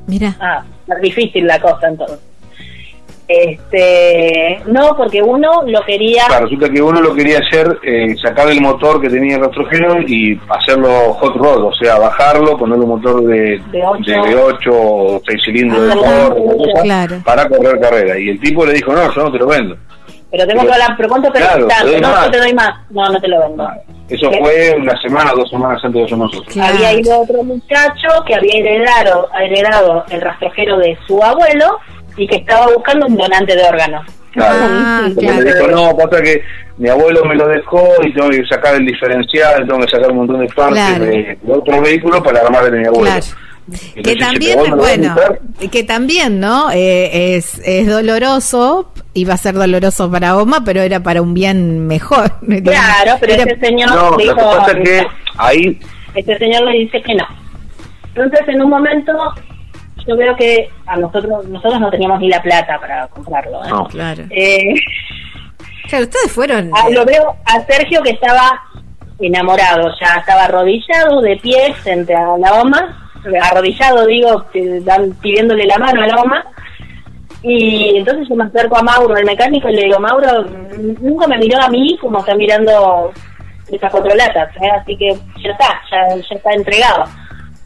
Mira, 0.07 0.35
Ah, 0.41 0.62
es 0.88 1.01
difícil 1.03 1.47
la 1.47 1.61
cosa 1.61 1.88
entonces. 1.88 2.19
Este, 3.33 4.61
no, 4.66 4.97
porque 4.97 5.23
uno 5.23 5.62
lo 5.66 5.81
quería 5.85 6.27
Claro, 6.27 6.45
resulta 6.45 6.68
que 6.68 6.83
uno 6.83 7.01
lo 7.01 7.14
quería 7.14 7.38
hacer, 7.38 7.79
eh, 7.83 8.14
sacar 8.23 8.49
el 8.51 8.61
motor 8.61 9.01
que 9.01 9.09
tenía 9.09 9.37
el 9.37 9.42
rastrojero 9.42 10.01
y 10.03 10.38
hacerlo 10.49 11.12
hot 11.14 11.37
rod, 11.37 11.64
o 11.64 11.73
sea, 11.75 11.99
bajarlo, 11.99 12.57
ponerle 12.57 12.85
un 12.85 12.90
motor 12.90 13.25
de, 13.25 13.61
De 13.71 13.83
ocho. 13.85 14.23
de 14.23 14.35
8 14.37 14.71
o 14.73 15.21
6 15.27 15.40
cilindros 15.45 15.87
de 15.87 15.92
Ah, 15.92 15.95
motor, 15.97 16.37
claro. 16.37 16.83
Claro. 16.83 17.16
para 17.25 17.49
correr 17.49 17.81
carrera. 17.81 18.18
Y 18.18 18.29
el 18.31 18.40
tipo 18.40 18.64
le 18.66 18.73
dijo, 18.75 18.92
no, 18.92 19.12
yo 19.14 19.23
no 19.25 19.33
te 19.33 19.38
lo 19.38 19.47
vendo. 19.47 19.77
pero 20.31 20.47
tengo 20.47 20.62
que 20.64 20.73
hablar, 20.73 20.95
pero 20.97 21.09
¿cuánto 21.09 21.31
te 21.31 21.38
Claro, 21.40 21.66
te 21.68 21.87
doy 21.90 22.01
No, 22.01 22.09
más. 22.09 22.25
no 22.27 22.31
te 22.31 22.38
doy 22.38 22.55
más. 22.55 22.71
No, 22.90 23.09
no 23.11 23.21
te 23.21 23.29
lo 23.29 23.40
vendo. 23.40 23.68
Eso 24.09 24.31
¿Qué? 24.31 24.38
fue 24.40 24.75
una 24.79 25.01
semana, 25.01 25.33
dos 25.33 25.49
semanas 25.49 25.81
antes 25.85 26.01
de 26.01 26.07
eso 26.07 26.16
nosotros. 26.16 26.53
Claro. 26.53 26.75
Había 26.75 26.92
ido 26.92 27.21
otro 27.21 27.42
muchacho 27.45 28.09
que 28.27 28.35
había 28.35 28.55
heredado, 28.59 29.29
heredado 29.40 30.05
el 30.11 30.21
rastrojero 30.21 30.77
de 30.79 30.99
su 31.07 31.23
abuelo 31.23 31.79
y 32.16 32.27
que 32.27 32.37
estaba 32.37 32.66
buscando 32.75 33.07
un 33.07 33.16
donante 33.16 33.55
de 33.57 33.62
órganos. 33.64 34.05
Claro. 34.33 34.59
Ah, 34.62 35.03
Porque 35.14 35.27
claro. 35.27 35.42
le 35.42 35.55
dijo, 35.55 35.66
no, 35.68 35.96
pasa 35.96 36.22
que 36.22 36.42
mi 36.79 36.88
abuelo 36.88 37.25
me 37.27 37.35
lo 37.35 37.48
dejó 37.48 37.87
y 38.03 38.12
tengo 38.14 38.31
que 38.31 38.44
sacar 38.46 38.75
el 38.77 38.87
diferencial, 38.87 39.66
tengo 39.66 39.81
que 39.81 39.90
sacar 39.90 40.11
un 40.11 40.16
montón 40.18 40.40
de 40.40 40.46
partes 40.55 40.75
Claro. 40.83 41.05
de, 41.05 41.38
de 41.42 41.53
otro 41.53 41.81
vehículo 41.83 42.22
para 42.22 42.40
armar 42.40 42.64
el 42.64 42.72
de 42.72 42.79
mi 42.81 42.87
abuelo. 42.87 43.05
claro. 43.11 43.27
Entonces, 43.68 44.03
Que 44.03 44.11
si 44.14 44.18
también, 44.18 44.59
a 44.59 44.75
bueno, 44.75 45.14
que 45.70 45.85
también, 45.85 46.40
¿no? 46.40 46.70
Eh, 46.72 47.37
es, 47.37 47.61
es 47.64 47.87
doloroso, 47.87 48.90
iba 49.14 49.35
a 49.35 49.37
ser 49.37 49.55
doloroso 49.55 50.11
para 50.11 50.37
Oma, 50.37 50.64
pero 50.64 50.81
era 50.81 50.98
para 51.01 51.22
un 51.22 51.33
bien 51.35 51.87
mejor. 51.87 52.33
Claro, 52.64 53.18
pero 53.20 53.35
Era- 53.35 53.44
este 53.44 53.66
señor 53.66 53.90
No, 53.90 54.11
lo 54.11 54.16
dijo, 54.16 54.35
que 54.35 54.42
pasa 54.42 54.72
es 54.72 54.88
que 54.88 55.07
ahí 55.38 55.79
este 56.14 56.38
señor 56.38 56.62
le 56.64 56.79
dice 56.79 57.01
que 57.03 57.14
no. 57.14 57.25
Entonces, 58.14 58.40
en 58.48 58.62
un 58.62 58.70
momento, 58.70 59.12
yo 60.07 60.17
veo 60.17 60.35
que 60.37 60.71
a 60.87 60.97
nosotros 60.97 61.47
nosotros 61.47 61.81
no 61.81 61.91
teníamos 61.91 62.21
ni 62.21 62.29
la 62.29 62.43
plata 62.43 62.79
para 62.79 63.07
comprarlo. 63.09 63.65
¿eh? 63.65 63.69
No. 63.69 63.87
Claro. 63.87 64.25
Eh, 64.31 64.75
Claro, 65.88 66.05
ustedes 66.05 66.33
fueron. 66.33 66.71
Ah, 66.75 66.88
lo 66.91 67.05
veo 67.05 67.37
a 67.45 67.61
Sergio 67.67 68.03
que 68.03 68.11
estaba 68.11 68.62
enamorado, 69.21 69.91
ya 70.01 70.21
estaba 70.21 70.45
arrodillado 70.45 71.21
de 71.21 71.37
pie 71.37 71.75
frente 71.83 72.15
a 72.15 72.37
la 72.38 72.62
OMA, 72.62 73.11
arrodillado 73.43 74.07
digo, 74.07 74.47
pidiéndole 75.21 75.67
la 75.67 75.79
mano 75.79 76.03
a 76.03 76.07
la 76.07 76.23
OMA, 76.23 76.45
y 77.43 77.97
entonces 77.97 78.29
yo 78.29 78.37
me 78.37 78.45
acerco 78.45 78.77
a 78.79 78.83
Mauro, 78.83 79.17
el 79.17 79.27
mecánico, 79.27 79.69
y 79.69 79.75
le 79.75 79.85
digo, 79.85 79.99
Mauro, 79.99 80.45
nunca 81.01 81.27
me 81.27 81.38
miró 81.38 81.61
a 81.61 81.69
mí 81.69 81.99
como 82.01 82.21
está 82.21 82.35
mirando 82.35 83.12
esas 83.71 83.91
cuatro 83.91 84.15
latas, 84.15 84.49
¿eh? 84.62 84.71
así 84.71 84.97
que 84.97 85.15
ya 85.43 85.51
está, 85.51 85.81
ya, 85.91 86.17
ya 86.17 86.37
está 86.37 86.53
entregado. 86.53 87.05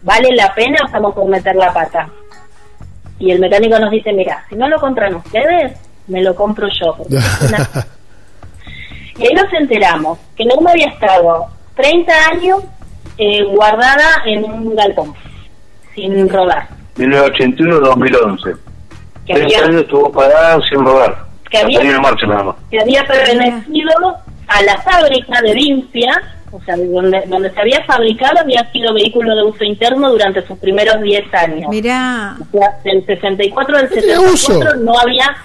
¿Vale 0.02 0.34
la 0.34 0.52
pena 0.54 0.78
o 0.82 0.86
estamos 0.86 1.14
por 1.14 1.28
meter 1.28 1.56
la 1.56 1.72
pata? 1.72 2.08
Y 3.18 3.30
el 3.30 3.40
mecánico 3.40 3.78
nos 3.78 3.90
dice, 3.90 4.12
mira, 4.12 4.44
si 4.48 4.56
no 4.56 4.68
lo 4.68 4.78
compran 4.78 5.14
ustedes, 5.14 5.72
me 6.06 6.22
lo 6.22 6.34
compro 6.34 6.68
yo. 6.68 6.96
y 9.18 9.26
ahí 9.26 9.34
nos 9.34 9.52
enteramos 9.58 10.18
que 10.36 10.44
Norma 10.44 10.70
había 10.72 10.88
estado 10.88 11.46
30 11.76 12.12
años 12.32 12.60
eh, 13.18 13.42
guardada 13.44 14.22
en 14.26 14.44
un 14.44 14.74
galpón, 14.76 15.14
sin 15.94 16.28
rodar. 16.28 16.68
1981-2011. 16.96 18.56
Que 19.26 19.34
30 19.34 19.44
había, 19.56 19.68
años 19.68 19.82
estuvo 19.82 20.12
parada 20.12 20.58
sin 20.68 20.84
rodar. 20.84 21.24
Que 21.50 21.58
había- 21.58 22.00
marcha 22.00 22.26
nada 22.26 22.42
más. 22.44 22.56
que 22.70 22.80
había 22.80 23.02
pertenecido 23.04 23.90
a 24.48 24.62
la 24.62 24.76
fábrica 24.82 25.40
de 25.42 25.54
Vincia, 25.54 26.35
o 26.56 26.64
sea, 26.64 26.76
de 26.76 26.86
donde, 26.88 27.22
donde 27.26 27.50
se 27.50 27.60
había 27.60 27.84
fabricado, 27.84 28.38
había 28.40 28.70
sido 28.72 28.94
vehículo 28.94 29.34
de 29.36 29.42
uso 29.44 29.64
interno 29.64 30.10
durante 30.10 30.46
sus 30.46 30.58
primeros 30.58 31.00
10 31.02 31.34
años. 31.34 31.68
Mirá, 31.70 32.36
O 32.40 32.58
sea, 32.58 32.78
del 32.84 33.04
64 33.04 33.76
al 33.76 33.82
No 33.84 33.88
tenía 33.88 34.16
74 34.16 34.32
uso. 34.32 34.76
no 34.84 34.98
había 34.98 35.36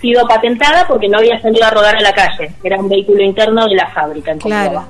sido 0.00 0.26
patentada 0.28 0.86
porque 0.86 1.08
no 1.08 1.18
había 1.18 1.40
salido 1.40 1.64
a 1.66 1.70
rodar 1.70 1.96
a 1.96 2.00
la 2.00 2.12
calle. 2.12 2.52
Era 2.62 2.78
un 2.78 2.88
vehículo 2.88 3.22
interno 3.22 3.66
de 3.66 3.74
la 3.74 3.86
fábrica 3.88 4.30
en 4.32 4.38
Claro. 4.38 4.68
Córdoba. 4.74 4.88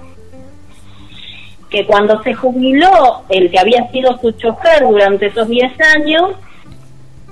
Que 1.71 1.87
cuando 1.87 2.23
se 2.23 2.33
jubiló 2.35 3.23
el 3.29 3.51
que 3.51 3.59
había 3.59 3.91
sido 3.91 4.19
su 4.19 4.33
chofer 4.33 4.83
durante 4.83 5.27
esos 5.27 5.49
10 5.49 5.73
años, 5.97 6.31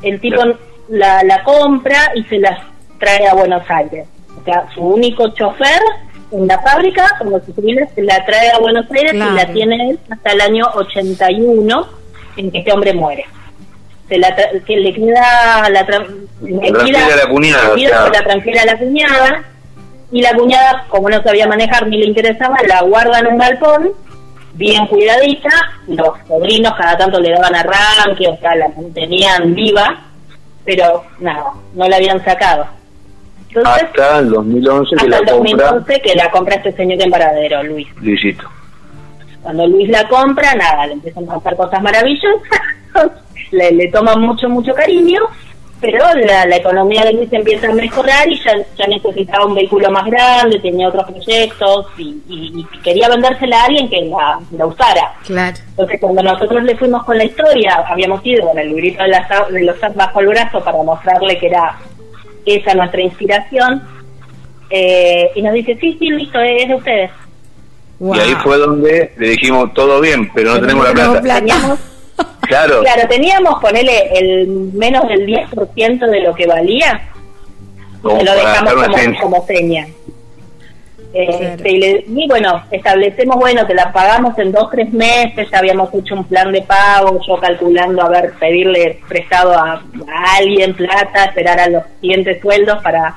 el 0.03 0.21
tipo 0.21 0.43
la, 0.89 1.23
la 1.23 1.43
compra 1.43 2.13
y 2.15 2.23
se 2.25 2.39
las 2.39 2.59
trae 2.99 3.27
a 3.27 3.35
Buenos 3.35 3.63
Aires. 3.69 4.07
O 4.41 4.45
sea, 4.45 4.67
su 4.75 4.81
único 4.83 5.29
chofer 5.31 5.81
en 6.33 6.47
la 6.47 6.59
fábrica, 6.61 7.07
se 7.45 7.53
jubila, 7.53 7.87
se 7.95 8.03
la 8.03 8.25
trae 8.25 8.51
a 8.51 8.59
Buenos 8.59 8.87
Aires 8.91 9.13
Claro. 9.13 9.33
y 9.33 9.37
la 9.37 9.47
tiene 9.53 9.91
él 9.91 9.99
hasta 10.11 10.33
el 10.33 10.41
año 10.41 10.67
81, 10.75 11.87
en 12.37 12.51
que 12.51 12.59
este 12.59 12.73
hombre 12.73 12.93
muere. 12.95 13.25
Se 14.09 14.19
la 14.19 14.37
tra- 14.37 14.65
que 14.65 14.77
le 14.77 14.93
queda 14.95 15.69
la, 15.71 15.87
tra- 15.87 16.07
le 16.43 16.71
transfiere 16.71 16.99
queda- 16.99 17.13
a 17.15 17.17
la 17.17 17.29
cuñada, 17.31 17.73
o 17.73 17.79
sea. 17.79 18.09
la 18.11 18.23
transfiere 18.23 18.59
a 18.61 18.65
la 18.67 18.79
cuñada 18.79 19.45
y 20.13 20.23
la 20.23 20.35
cuñada, 20.35 20.85
como 20.89 21.11
no 21.11 21.23
sabía 21.23 21.47
manejar 21.49 21.87
ni 21.89 21.99
le 21.99 22.07
interesaba, 22.07 22.57
la 22.69 22.83
guarda 22.83 23.19
en 23.21 23.27
un 23.29 23.39
galpón 23.39 23.91
bien 24.55 24.87
cuidadita, 24.87 25.51
los 25.89 26.11
sobrinos 26.29 26.73
cada 26.79 26.97
tanto 26.97 27.19
le 27.21 27.31
daban 27.31 27.55
arranque, 27.55 28.29
o 28.29 28.37
sea, 28.39 28.55
la 28.55 28.69
mantenían 28.69 29.55
viva, 29.55 30.03
pero 30.65 31.05
nada, 31.19 31.53
no 31.75 31.89
la 31.89 31.97
habían 31.97 32.25
sacado. 32.25 32.67
Entonces, 33.61 33.85
Hasta 33.85 34.19
el 34.19 34.31
2011 34.31 34.91
que 34.91 34.97
hasta 34.97 35.09
la 35.09 35.17
el 35.19 35.25
compra 35.37 35.67
2011 35.71 36.01
que 36.01 36.15
la 36.15 36.31
compra 36.31 36.55
este 36.57 36.73
señor 36.73 37.03
en 37.03 37.11
Paradero, 37.11 37.63
Luis. 37.63 37.89
Luisito. 38.01 38.49
Cuando 39.43 39.67
Luis 39.67 39.89
la 39.89 40.07
compra, 40.09 40.55
nada, 40.55 40.87
le 40.87 40.95
empiezan 40.95 41.25
a 41.31 41.35
pasar 41.35 41.57
cosas 41.57 41.81
maravillosas, 41.83 42.41
le, 43.53 43.71
le 43.73 43.89
toman 43.91 44.21
mucho, 44.21 44.49
mucho 44.49 44.75
cariño, 44.75 45.21
pero 45.81 45.99
la, 46.15 46.47
la 46.47 46.57
economía 46.57 47.05
de 47.05 47.13
Luis 47.13 47.33
empieza 47.33 47.69
a 47.69 47.73
mejorar 47.75 48.27
y 48.29 48.37
ya, 48.43 48.53
ya 48.77 48.87
necesitaba 48.89 49.45
un 49.47 49.55
vehículo 49.55 49.91
más 49.91 50.05
grande, 50.07 50.59
tenía 50.59 50.89
otros 50.89 51.05
proyectos 51.11 51.87
y, 51.99 52.03
y- 52.29 52.67
y 52.73 52.79
quería 52.83 53.09
vendérsela 53.09 53.61
a 53.61 53.65
alguien 53.67 53.89
que 53.89 54.01
la, 54.07 54.41
la 54.53 54.67
usara. 54.67 55.13
claro. 55.25 55.57
Entonces, 55.71 56.01
cuando 56.01 56.23
nosotros 56.23 56.65
le 56.65 56.77
fuimos 56.77 57.05
con 57.05 57.19
la 57.19 57.25
historia, 57.25 57.85
habíamos 57.87 58.25
ido 58.25 58.49
con 58.49 58.59
el 58.59 58.69
librito 58.71 59.03
de, 59.03 59.11
las, 59.11 59.29
de 59.53 59.63
los 59.65 59.77
bajo 59.95 60.21
el 60.21 60.27
brazo 60.29 60.65
para 60.65 60.83
mostrarle 60.83 61.39
que 61.39 61.47
era 61.49 61.77
esa 62.47 62.75
nuestra 62.75 63.03
inspiración, 63.03 63.83
eh, 64.71 65.31
y 65.35 65.43
nos 65.43 65.53
dice, 65.53 65.77
sí, 65.81 65.97
sí, 65.99 66.09
listo, 66.11 66.41
es 66.41 66.69
de 66.69 66.75
ustedes. 66.75 67.11
Y 68.01 68.19
ahí 68.19 68.35
fue 68.43 68.57
donde 68.59 69.13
le 69.17 69.29
dijimos 69.31 69.73
todo 69.75 70.01
bien, 70.01 70.31
pero 70.35 70.55
no 70.55 70.61
tenemos 70.61 70.85
la 70.85 70.91
tenemos 70.95 71.19
plata. 71.21 71.23
plata. 71.23 71.41
Teníamos, 71.41 71.79
Claro. 72.43 72.81
claro, 72.81 73.09
teníamos, 73.09 73.61
ponele, 73.61 74.09
el 74.19 74.47
menos 74.75 75.09
del 75.09 75.27
10% 75.27 76.07
de 76.11 76.21
lo 76.21 76.35
que 76.35 76.47
valía, 76.47 77.09
Como 78.03 78.19
se 78.19 78.25
lo 78.25 78.33
dejamos 78.35 78.73
como, 78.75 79.21
como 79.21 79.47
seña. 79.47 79.87
Claro. 81.13 81.31
este, 81.55 81.71
y, 81.73 81.79
le- 81.79 82.05
y 82.09 82.29
bueno, 82.29 82.63
establecemos, 82.71 83.37
bueno, 83.37 83.67
que 83.67 83.75
la 83.75 83.93
pagamos 83.93 84.39
en 84.39 84.53
dos, 84.53 84.69
tres 84.71 84.93
meses, 84.93 85.49
ya 85.51 85.59
habíamos 85.59 85.93
hecho 85.95 86.15
un 86.15 86.25
plan 86.25 86.53
de 86.53 86.63
pago, 86.63 87.19
yo 87.27 87.37
calculando, 87.39 88.03
a 88.03 88.09
ver, 88.11 88.33
pedirle 88.39 89.01
prestado 89.09 89.53
a, 89.55 89.73
a 89.75 90.37
alguien 90.39 90.75
plata, 90.75 91.25
esperar 91.25 91.59
a 91.61 91.69
los 91.69 91.83
siguientes 92.01 92.41
sueldos 92.43 92.83
para, 92.83 93.17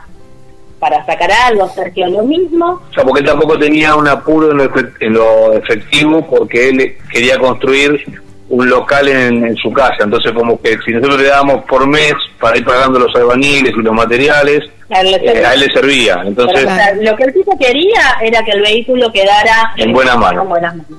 para 0.79 1.05
sacar 1.05 1.29
algo, 1.47 1.67
Sergio 1.69 2.07
lo 2.07 2.23
mismo. 2.23 2.81
O 2.89 2.93
sea, 2.93 3.03
porque 3.03 3.19
él 3.21 3.25
tampoco 3.25 3.57
tenía 3.59 3.95
un 3.95 4.07
apuro 4.07 4.51
en 4.51 4.57
lo, 4.57 4.63
efe- 4.71 4.93
en 5.01 5.13
lo 5.13 5.53
efectivo 5.53 6.25
porque 6.25 6.69
él 6.69 6.95
quería 7.11 7.37
construir 7.37 8.21
un 8.49 8.67
local 8.69 9.07
en, 9.07 9.45
en 9.45 9.55
su 9.57 9.71
casa. 9.71 9.97
Entonces, 10.03 10.31
como 10.31 10.59
que 10.61 10.77
si 10.85 10.91
nosotros 10.91 11.21
le 11.21 11.27
dábamos 11.27 11.63
por 11.65 11.87
mes 11.87 12.13
para 12.39 12.57
ir 12.57 12.65
pagando 12.65 12.99
los 12.99 13.15
albaniles 13.15 13.73
y 13.77 13.81
los 13.81 13.93
materiales, 13.93 14.63
A 14.89 15.01
él 15.01 15.11
le 15.11 15.17
eh, 15.17 15.21
servía. 15.25 15.49
a 15.49 15.53
él 15.53 15.59
le 15.59 15.65
servía. 15.73 16.15
Pero, 16.15 16.27
Entonces, 16.29 16.65
o 16.65 16.67
sea, 16.67 16.93
lo 16.95 17.15
que 17.15 17.23
el 17.23 17.33
tipo 17.33 17.57
quería 17.59 18.01
era 18.23 18.43
que 18.43 18.51
el 18.51 18.61
vehículo 18.61 19.11
quedara 19.11 19.73
En 19.77 19.93
buenas 19.93 20.17
manos. 20.17 20.43
en 20.43 20.49
buenas 20.49 20.75
manos. 20.75 20.91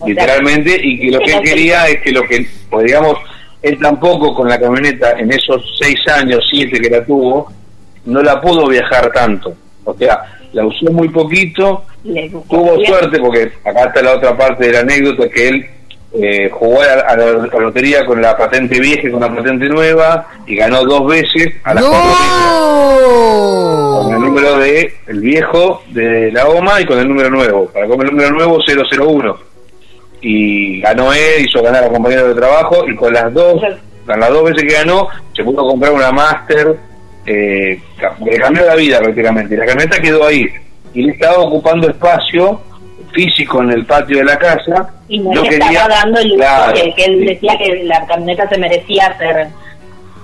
O 0.00 0.04
sea, 0.06 0.08
literalmente, 0.14 0.78
y 0.82 1.00
que 1.00 1.10
lo 1.10 1.18
que 1.20 1.34
él 1.36 1.42
quería 1.42 1.88
es 1.88 2.00
que 2.02 2.12
lo 2.12 2.22
que, 2.22 2.46
pues 2.70 2.84
digamos, 2.86 3.14
él 3.62 3.78
tampoco 3.80 4.34
con 4.34 4.48
la 4.48 4.60
camioneta 4.60 5.12
en 5.18 5.32
esos 5.32 5.62
seis 5.80 5.98
años, 6.14 6.44
siete 6.50 6.80
que 6.80 6.90
la 6.90 7.04
tuvo, 7.04 7.50
no 8.04 8.22
la 8.22 8.40
pudo 8.40 8.68
viajar 8.68 9.10
tanto. 9.12 9.54
O 9.84 9.94
sea, 9.94 10.20
la 10.52 10.66
usó 10.66 10.92
muy 10.92 11.08
poquito, 11.08 11.84
tuvo 12.48 12.76
bien. 12.76 12.86
suerte 12.92 13.18
porque 13.18 13.50
acá 13.64 13.86
está 13.86 14.02
la 14.02 14.12
otra 14.14 14.36
parte 14.36 14.66
de 14.66 14.72
la 14.72 14.80
anécdota 14.80 15.28
que 15.28 15.48
él 15.48 15.66
eh, 16.14 16.48
jugó 16.50 16.80
a 16.80 17.16
la, 17.16 17.36
lotería 17.58 18.04
con 18.06 18.20
la 18.20 18.36
patente 18.36 18.80
vieja 18.80 19.08
y 19.08 19.10
con 19.10 19.20
la 19.20 19.34
patente 19.34 19.68
nueva 19.68 20.26
y 20.46 20.56
ganó 20.56 20.84
dos 20.84 21.06
veces 21.06 21.54
a 21.64 21.74
las 21.74 21.84
cuatro 21.84 22.10
veces. 22.10 22.26
Con 24.02 24.14
el 24.14 24.20
¡No! 24.20 24.26
número 24.26 24.58
de 24.58 24.94
el 25.06 25.20
viejo 25.20 25.82
de 25.88 26.32
la 26.32 26.48
OMA 26.48 26.80
y 26.80 26.86
con 26.86 26.98
el 26.98 27.08
número 27.08 27.30
nuevo. 27.30 27.66
Para 27.66 27.86
con 27.86 28.00
el 28.00 28.10
número 28.10 28.30
nuevo 28.30 28.58
001 28.66 29.48
y 30.20 30.80
ganó 30.80 31.12
él 31.12 31.46
hizo 31.46 31.62
ganar 31.62 31.84
a 31.84 31.88
compañeros 31.88 32.28
de 32.28 32.40
trabajo 32.40 32.84
y 32.88 32.96
con 32.96 33.12
las 33.12 33.32
dos 33.32 33.62
con 34.04 34.18
las 34.18 34.30
dos 34.30 34.50
veces 34.50 34.64
que 34.64 34.74
ganó 34.74 35.06
se 35.32 35.44
pudo 35.44 35.68
comprar 35.68 35.92
una 35.92 36.10
Master 36.10 36.76
eh, 37.26 37.78
que 37.98 38.30
le 38.30 38.38
cambió 38.38 38.64
la 38.64 38.74
vida 38.74 38.98
prácticamente. 39.00 39.54
Y 39.54 39.58
la 39.58 39.66
camioneta 39.66 40.00
quedó 40.00 40.26
ahí. 40.26 40.48
Y 40.94 41.02
le 41.02 41.12
estaba 41.12 41.38
ocupando 41.38 41.88
espacio 41.88 42.60
físico 43.12 43.62
en 43.62 43.70
el 43.70 43.84
patio 43.86 44.18
de 44.18 44.24
la 44.24 44.38
casa 44.38 44.90
y 45.08 45.18
no 45.20 45.32
Yo 45.32 45.42
le 45.42 45.48
quería- 45.48 45.70
estaba 45.70 45.94
dando 45.94 46.20
el 46.20 46.34
claro, 46.34 46.72
que, 46.74 46.94
que 46.94 47.04
él 47.04 47.18
sí. 47.20 47.24
decía 47.26 47.58
que 47.58 47.84
la 47.84 48.06
camioneta 48.06 48.48
se 48.48 48.58
merecía 48.58 49.16
ser 49.18 49.48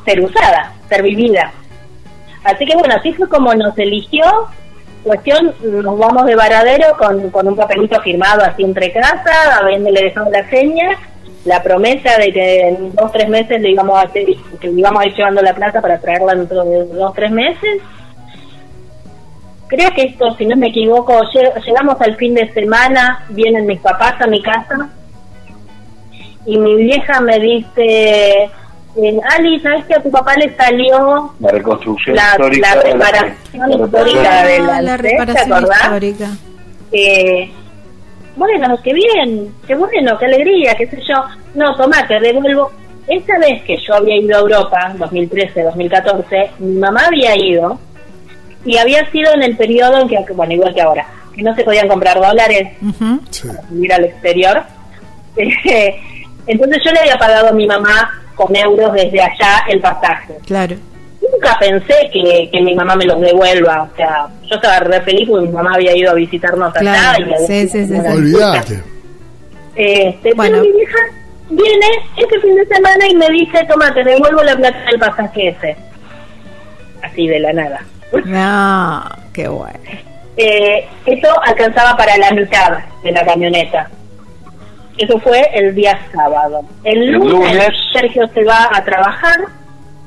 ser 0.05 0.21
usada, 0.21 0.73
ser 0.89 1.03
vivida. 1.03 1.51
Así 2.45 2.67
que 2.67 2.77
bueno, 2.77 2.95
así 2.95 3.13
fue 3.15 3.29
como 3.29 3.55
nos 3.55 3.77
eligió. 3.79 4.25
Cuestión, 5.03 5.55
nos 5.63 5.99
vamos 5.99 6.27
de 6.27 6.35
varadero 6.35 6.97
con, 6.99 7.31
con 7.31 7.47
un 7.49 7.57
papelito 7.57 8.01
firmado 8.03 8.43
así 8.43 8.63
entre 8.65 8.93
casa, 8.93 9.59
habiéndole 9.61 10.03
dejado 10.03 10.31
la 10.31 10.49
seña, 10.51 10.91
la 11.45 11.63
promesa 11.63 12.17
de 12.19 12.33
que 12.33 12.69
en 12.69 12.95
dos 12.95 13.13
tres 13.13 13.29
meses 13.29 13.61
le 13.61 13.71
íbamos 13.71 13.99
a 13.99 14.03
hacer, 14.03 14.25
que 14.61 14.69
le 14.69 14.81
íbamos 14.81 15.03
a 15.03 15.07
ir 15.07 15.15
llevando 15.15 15.43
la 15.43 15.55
plata 15.55 15.81
para 15.83 15.99
traerla 16.01 16.35
dentro 16.35 16.65
de 16.65 16.85
dos 16.87 17.13
tres 17.15 17.31
meses. 17.31 17.83
Creo 19.75 19.91
que 19.91 20.03
esto, 20.03 20.35
si 20.37 20.47
no 20.47 20.57
me 20.57 20.69
equivoco, 20.69 21.21
lle- 21.33 21.53
llegamos 21.65 22.01
al 22.01 22.15
fin 22.17 22.35
de 22.35 22.49
semana, 22.53 23.25
vienen 23.31 23.67
mis 23.67 23.81
papás 23.81 24.15
a 24.21 24.27
mi 24.27 24.41
casa 24.43 24.89
y 26.47 26.57
mi 26.59 26.77
vieja 26.77 27.21
me 27.21 27.39
dice, 27.41 28.43
eh, 28.45 29.21
Ali, 29.37 29.59
¿sabes 29.61 29.85
que 29.87 29.95
a 29.95 30.03
tu 30.03 30.11
papá 30.11 30.35
le 30.37 30.55
salió 30.55 31.33
la 31.41 31.49
reconstrucción 31.51 32.15
la, 32.15 32.23
histórica 32.33 32.75
la 32.77 32.83
de 32.83 32.93
reparación 32.93 33.37
la 33.71 33.85
histórica 33.85 34.45
de 34.45 34.59
la, 34.61 34.77
Ah, 34.77 34.83
la 34.83 34.97
¿te 34.97 35.03
reparación 35.03 35.53
acordás? 35.53 35.81
histórica. 35.83 36.29
Eh, 36.93 37.51
bueno, 38.37 38.77
qué 38.83 38.93
bien, 38.93 39.55
qué 39.67 39.75
bueno, 39.75 40.17
qué 40.19 40.27
alegría, 40.27 40.75
qué 40.77 40.87
sé 40.87 41.01
yo. 41.09 41.15
No, 41.55 41.75
tomá, 41.77 42.07
te 42.07 42.21
devuelvo. 42.21 42.71
Esa 43.09 43.39
vez 43.39 43.63
que 43.65 43.77
yo 43.77 43.95
había 43.95 44.17
ido 44.17 44.37
a 44.37 44.41
Europa, 44.41 44.93
2013, 44.99 45.63
2014, 45.65 46.51
mi 46.61 46.77
mamá 46.79 47.07
había 47.07 47.37
ido 47.37 47.79
y 48.65 48.77
había 48.79 49.09
sido 49.11 49.33
en 49.35 49.43
el 49.43 49.57
periodo 49.57 50.01
en 50.01 50.09
que, 50.09 50.19
bueno, 50.33 50.53
igual 50.55 50.75
que 50.75 50.81
ahora, 50.81 51.07
que 51.35 51.43
no 51.43 51.55
se 51.55 51.65
podían 51.65 51.89
comprar 51.89 52.21
dólares 52.21 52.73
Ujú. 52.83 53.21
Sí. 53.31 53.49
ir 53.81 53.93
al 53.93 54.05
exterior. 54.05 54.63
Entonces 56.47 56.83
yo 56.85 56.93
le 56.93 57.01
había 57.01 57.19
pagado 57.19 57.49
a 57.49 57.53
mi 57.53 57.67
mamá 57.67 58.23
con 58.35 58.55
euros 58.55 58.93
desde 58.93 59.21
allá 59.21 59.65
el 59.69 59.81
pasaje. 59.81 60.35
Claro. 60.47 60.77
Nunca 61.33 61.57
pensé 61.59 61.95
que, 62.13 62.49
que 62.53 62.61
mi 62.61 62.75
mamá 62.75 62.97
me 62.97 63.07
los 63.07 63.21
devuelva. 63.21 63.89
O 63.93 63.97
sea, 63.97 64.27
yo 64.49 64.57
estaba 64.57 64.81
re 64.81 65.01
feliz 65.03 65.29
porque 65.29 65.47
mi 65.47 65.53
mamá 65.53 65.75
había 65.75 65.97
ido 65.97 66.11
a 66.11 66.15
visitarnos 66.15 66.75
allá. 66.77 66.93
Claro, 66.93 67.23
y 67.23 67.31
me 67.31 67.39
sí, 67.39 67.69
sí, 67.69 67.87
sí, 67.87 67.95
Olvídate. 67.95 68.83
Este, 69.75 70.35
Bueno. 70.35 70.59
Pero 70.61 70.65
mi 70.65 70.73
vieja 70.79 70.99
viene 71.51 71.87
este 72.17 72.41
fin 72.41 72.55
de 72.55 72.67
semana 72.67 73.09
y 73.09 73.15
me 73.17 73.29
dice, 73.31 73.65
toma, 73.69 73.93
te 73.95 74.05
devuelvo 74.05 74.43
la 74.43 74.57
plata 74.57 74.79
del 74.91 75.01
pasaje 75.01 75.49
ese. 75.49 75.77
Así 77.03 77.27
de 77.27 77.41
la 77.41 77.53
nada. 77.53 77.85
No, 78.25 79.03
qué 79.33 79.49
bueno. 79.49 79.79
eh, 80.37 80.87
eso 81.07 81.29
alcanzaba 81.45 81.97
para 81.97 82.17
la 82.19 82.31
mitad 82.33 82.79
de 83.03 83.13
la 83.13 83.25
camioneta. 83.25 83.89
Eso 84.97 85.19
fue 85.21 85.41
el 85.55 85.75
día 85.75 85.99
sábado. 86.15 86.63
El 86.85 87.03
El 87.03 87.13
lunes. 87.15 87.69
Sergio 87.93 88.29
se 88.33 88.45
va 88.45 88.69
a 88.73 88.85
trabajar. 88.85 89.39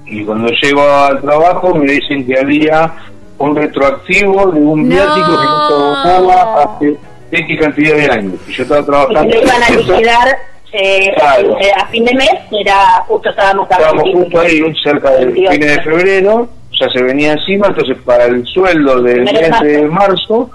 Y 0.06 0.24
cuando 0.24 0.48
llego 0.62 0.82
al 0.82 1.20
trabajo 1.22 1.76
me 1.76 1.92
dicen 1.92 2.26
que 2.26 2.40
había 2.40 2.94
un 3.38 3.56
retroactivo 3.56 4.52
de 4.52 4.60
un 4.62 4.88
No. 4.88 4.96
viático 4.96 5.28
que 5.28 5.46
no 5.46 6.32
se 6.32 6.40
hace 6.88 6.98
X 7.32 7.60
cantidad 7.60 7.96
de 7.98 8.12
años. 8.12 8.34
Y 8.48 8.54
yo 8.54 8.64
estaba 8.64 8.80
y 8.80 8.84
que 8.84 8.92
trabajando. 8.92 9.36
lo 9.36 9.42
iban 9.42 9.64
a 9.64 9.70
liquidar 9.76 10.38
eh, 10.74 11.12
Claro. 11.16 11.58
eh, 11.60 11.72
a 11.76 11.88
fin 11.88 12.06
de 12.06 12.14
mes, 12.14 12.30
era 12.52 13.04
justo 13.08 13.30
estábamos 13.30 13.70
Estábamos 13.70 14.04
25. 14.04 14.24
justo 14.24 14.40
ahí, 14.42 14.76
cerca 14.84 15.12
del 15.12 15.26
28. 15.32 15.52
fines 15.54 15.76
de 15.78 15.82
febrero, 15.84 16.50
ya 16.80 16.90
se 16.90 17.04
venía 17.04 17.32
encima, 17.34 17.68
entonces 17.68 17.98
para 18.06 18.26
el 18.26 18.46
sueldo 18.48 19.02
del 19.02 19.24
Primero 19.24 19.50
mes 19.50 19.62
de 19.62 19.68
de 19.78 19.82
marzo, 19.88 20.50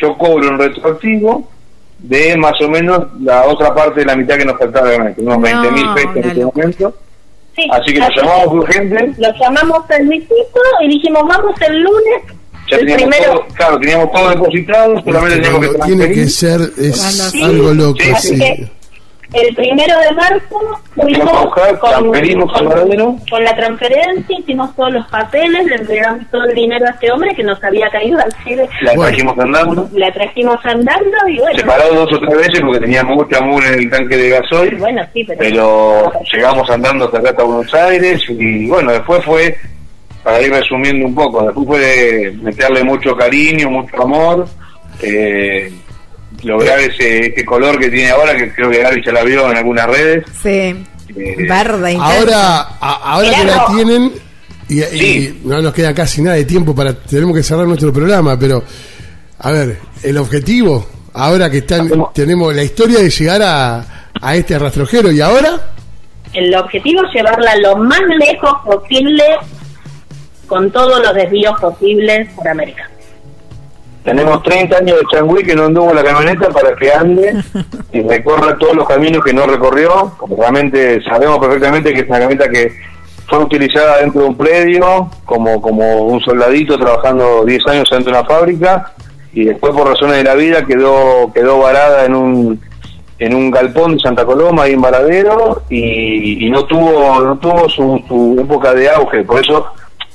yo 0.00 0.16
cobro 0.18 0.48
un 0.48 0.58
retroactivo 0.58 1.48
de 1.98 2.36
más 2.36 2.60
o 2.60 2.68
menos 2.68 3.06
la 3.20 3.44
otra 3.44 3.72
parte 3.74 4.00
de 4.00 4.06
la 4.06 4.16
mitad 4.16 4.36
que 4.36 4.44
nos 4.44 4.58
faltaba, 4.58 4.88
unos 5.16 5.40
20 5.40 5.70
mil 5.70 5.84
No, 5.86 5.94
pesos 5.94 6.16
en 6.16 6.24
este 6.24 6.44
momento. 6.44 6.94
Sí, 7.54 7.68
Así 7.70 7.92
que 7.92 8.00
nos 8.00 8.08
llamamos 8.16 8.44
que 8.48 8.56
urgente, 8.56 9.12
Lo 9.18 9.32
llamamos 9.38 9.90
al 9.90 10.08
visito 10.08 10.60
y 10.80 10.88
dijimos, 10.88 11.22
vamos 11.28 11.54
el 11.60 11.80
lunes. 11.82 12.22
ya 12.70 12.76
el 12.78 12.86
teníamos 12.86 13.02
primero, 13.16 13.32
todo, 13.34 13.46
claro, 13.54 13.78
teníamos 13.78 14.10
todo 14.12 14.30
depositado, 14.30 15.02
solamente 15.04 15.36
teníamos 15.36 15.60
que 15.60 15.66
Cuando 15.76 15.86
tiene 15.86 16.08
que 16.08 16.14
transferir. 16.14 16.70
ser 16.70 16.84
es 16.84 16.96
Sí, 17.30 17.42
algo 17.44 17.74
loco, 17.74 17.98
sí, 18.00 18.10
así 18.10 18.28
sí. 18.28 18.38
que 18.38 18.70
el 19.32 19.54
primero 19.54 19.98
de 19.98 20.12
marzo 20.12 20.80
Fuimos 20.94 21.44
buscar, 21.44 21.78
con 21.78 23.44
la 23.44 23.56
transferencia, 23.56 24.38
hicimos 24.38 24.74
todos 24.76 24.92
los 24.92 25.06
papeles, 25.08 25.64
le 25.66 25.76
entregamos 25.76 26.30
todo 26.30 26.44
el 26.44 26.54
dinero 26.54 26.86
a 26.86 26.90
este 26.90 27.10
hombre 27.10 27.34
que 27.34 27.42
nos 27.42 27.62
había 27.64 27.88
caído 27.88 28.18
al 28.18 28.32
cielo. 28.44 28.68
La 28.82 28.92
Bueno. 28.94 29.08
trajimos 29.10 29.38
andando, 29.38 29.88
La 29.94 30.12
trajimos 30.12 30.66
andando 30.66 31.28
y 31.28 31.38
bueno. 31.38 31.58
se 31.58 31.64
paró 31.64 31.94
dos 31.94 32.12
o 32.12 32.18
tres 32.20 32.36
veces 32.36 32.60
porque 32.60 32.80
teníamos 32.80 33.16
mucha 33.16 33.40
mugre 33.40 33.68
en 33.68 33.74
el 33.80 33.90
tanque 33.90 34.16
de 34.16 34.28
gasoil. 34.30 34.76
Bueno, 34.76 35.02
sí, 35.14 35.24
pero. 35.24 35.38
pero 35.38 36.12
llegamos 36.32 36.70
andando 36.70 37.04
hasta 37.06 37.18
acá 37.18 37.30
hasta 37.30 37.42
Buenos 37.42 37.74
Aires 37.74 38.22
y 38.28 38.66
bueno, 38.68 38.92
después 38.92 39.24
fue, 39.24 39.56
para 40.22 40.42
ir 40.42 40.52
resumiendo 40.52 41.06
un 41.06 41.14
poco, 41.14 41.42
después 41.44 41.66
fue 41.66 41.78
de 41.78 42.32
meterle 42.42 42.84
mucho 42.84 43.16
cariño, 43.16 43.70
mucho 43.70 44.02
amor, 44.02 44.46
eh, 45.02 45.72
lograr 46.42 46.78
ese, 46.80 47.26
ese 47.28 47.44
color 47.44 47.78
que 47.78 47.88
tiene 47.88 48.10
ahora, 48.10 48.36
que 48.36 48.52
creo 48.52 48.70
que 48.70 48.82
Gaby 48.82 49.02
ya 49.04 49.12
la 49.12 49.22
vio 49.22 49.50
en 49.50 49.56
algunas 49.58 49.86
redes. 49.86 50.24
Sí. 50.42 50.48
Eh, 51.14 51.36
Verde. 51.48 51.92
intenso. 51.92 52.02
Ahora, 52.18 52.60
a- 52.80 53.00
ahora 53.14 53.30
que 53.34 53.44
la 53.44 53.66
tienen, 53.66 54.12
y, 54.68 55.40
no 55.44 55.60
nos 55.60 55.74
queda 55.74 55.94
casi 55.94 56.22
nada 56.22 56.36
de 56.36 56.44
tiempo 56.44 56.74
para, 56.74 56.94
tenemos 56.94 57.36
que 57.36 57.42
cerrar 57.42 57.66
nuestro 57.66 57.92
programa, 57.92 58.38
pero, 58.38 58.62
a 59.40 59.50
ver, 59.52 59.78
el 60.02 60.16
objetivo, 60.16 60.86
ahora 61.12 61.50
que 61.50 61.58
están, 61.58 61.90
tenemos 62.14 62.54
la 62.54 62.62
historia 62.62 62.98
de 63.00 63.10
llegar 63.10 63.42
a, 63.42 63.84
a 64.20 64.34
este 64.36 64.58
rastrojero, 64.58 65.10
y 65.12 65.20
ahora, 65.20 65.68
El 66.32 66.54
objetivo 66.54 67.02
es 67.04 67.12
llevarla 67.14 67.54
lo 67.56 67.76
más 67.76 68.00
lejos 68.18 68.54
posible, 68.64 69.22
con 70.46 70.70
todos 70.70 70.98
los 71.02 71.14
desvíos 71.14 71.60
posibles 71.60 72.28
por 72.34 72.48
América. 72.48 72.88
Tenemos 74.04 74.42
30 74.42 74.76
años 74.78 74.98
de 74.98 75.06
changüí 75.12 75.44
que 75.44 75.54
no 75.54 75.66
anduvo 75.66 75.94
la 75.94 76.02
camioneta 76.02 76.48
para 76.48 76.74
que 76.74 76.92
ande 76.92 77.34
y 77.92 78.02
recorra 78.02 78.58
todos 78.58 78.74
los 78.74 78.88
caminos 78.88 79.24
que 79.24 79.32
no 79.32 79.46
recorrió, 79.46 80.12
porque 80.18 80.36
realmente 80.36 81.02
sabemos 81.04 81.38
perfectamente 81.38 81.92
que 81.92 82.00
es 82.00 82.08
una 82.08 82.18
camioneta 82.18 82.50
que 82.50 82.72
fue 83.28 83.38
utilizada 83.38 83.98
dentro 83.98 84.22
de 84.22 84.28
un 84.28 84.36
predio 84.36 85.08
como, 85.24 85.62
como 85.62 86.02
un 86.02 86.20
soldadito 86.20 86.78
trabajando 86.78 87.44
10 87.44 87.66
años 87.68 87.88
dentro 87.90 88.12
de 88.12 88.18
una 88.18 88.28
fábrica 88.28 88.92
y 89.32 89.44
después 89.44 89.72
por 89.72 89.88
razones 89.88 90.16
de 90.16 90.24
la 90.24 90.34
vida 90.34 90.66
quedó 90.66 91.32
quedó 91.32 91.58
varada 91.58 92.04
en 92.04 92.14
un 92.14 92.60
en 93.18 93.34
un 93.34 93.50
galpón 93.50 93.94
de 93.94 94.00
Santa 94.00 94.24
Coloma 94.24 94.64
ahí 94.64 94.72
en 94.72 94.82
Varadero 94.82 95.62
y, 95.70 96.44
y 96.44 96.50
no 96.50 96.64
tuvo 96.64 97.20
no 97.20 97.38
tuvo 97.38 97.68
su, 97.68 98.02
su 98.08 98.36
época 98.40 98.74
de 98.74 98.90
auge. 98.90 99.22
Por 99.22 99.40
eso 99.40 99.66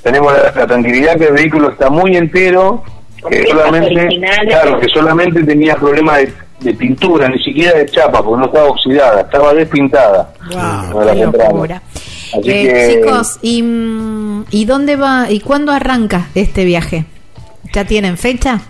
tenemos 0.02 0.32
la, 0.32 0.66
tranquilidad 0.66 1.16
que 1.16 1.26
el 1.26 1.34
vehículo 1.34 1.70
está 1.70 1.90
muy 1.90 2.16
entero 2.16 2.82
que 3.22 3.28
piezas 3.36 3.50
solamente 3.58 4.20
claro 4.46 4.80
que 4.80 4.88
solamente 4.88 5.42
tenía 5.44 5.76
problemas 5.76 6.18
de, 6.18 6.32
de 6.60 6.74
pintura 6.74 7.28
ni 7.28 7.42
siquiera 7.42 7.78
de 7.78 7.86
chapa 7.86 8.22
porque 8.22 8.40
no 8.40 8.46
estaba 8.46 8.66
oxidada 8.68 9.20
estaba 9.22 9.54
despintada 9.54 10.32
Wow, 10.50 11.04
la 11.04 11.12
qué 11.14 11.24
locura. 11.26 11.82
Así 12.38 12.50
Eh, 12.50 12.68
que- 12.68 13.00
Chicos, 13.02 13.38
¿y, 13.42 13.62
mm, 13.62 14.44
¿y 14.50 14.64
dónde 14.66 14.96
va 14.96 15.30
y 15.30 15.40
cuándo 15.40 15.72
arranca 15.72 16.28
este 16.34 16.64
viaje? 16.64 17.04
¿Ya 17.72 17.84
tienen 17.84 18.16
fecha? 18.18 18.60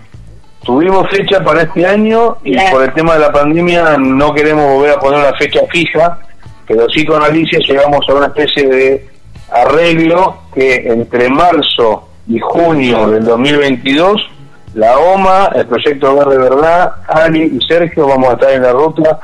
Tuvimos 0.63 1.09
fecha 1.09 1.43
para 1.43 1.61
este 1.63 1.85
año 1.85 2.37
y 2.43 2.53
La- 2.53 2.69
por 2.71 2.83
el 2.83 2.93
tema 2.93 3.13
de 3.13 3.19
la 3.19 3.31
pandemia 3.31 3.97
no 3.97 4.33
queremos 4.33 4.73
volver 4.75 4.91
a 4.91 4.99
poner 4.99 5.19
una 5.19 5.33
fecha 5.37 5.61
fija, 5.71 6.19
pero 6.67 6.87
sí 6.89 7.05
con 7.05 7.21
Alicia 7.23 7.59
llegamos 7.59 8.05
a 8.09 8.13
una 8.13 8.25
especie 8.27 8.67
de 8.67 9.07
arreglo 9.51 10.37
que 10.53 10.75
entre 10.87 11.29
marzo 11.29 12.07
y 12.27 12.39
junio 12.39 13.07
del 13.09 13.23
2022 13.25 14.21
la 14.73 14.97
OMA, 14.97 15.49
el 15.55 15.65
proyecto 15.65 16.15
Verde 16.15 16.37
Verdad, 16.37 16.91
Ali 17.07 17.43
y 17.59 17.65
Sergio 17.65 18.07
vamos 18.07 18.29
a 18.29 18.33
estar 18.33 18.51
en 18.51 18.61
la 18.63 18.71
ruta, 18.71 19.19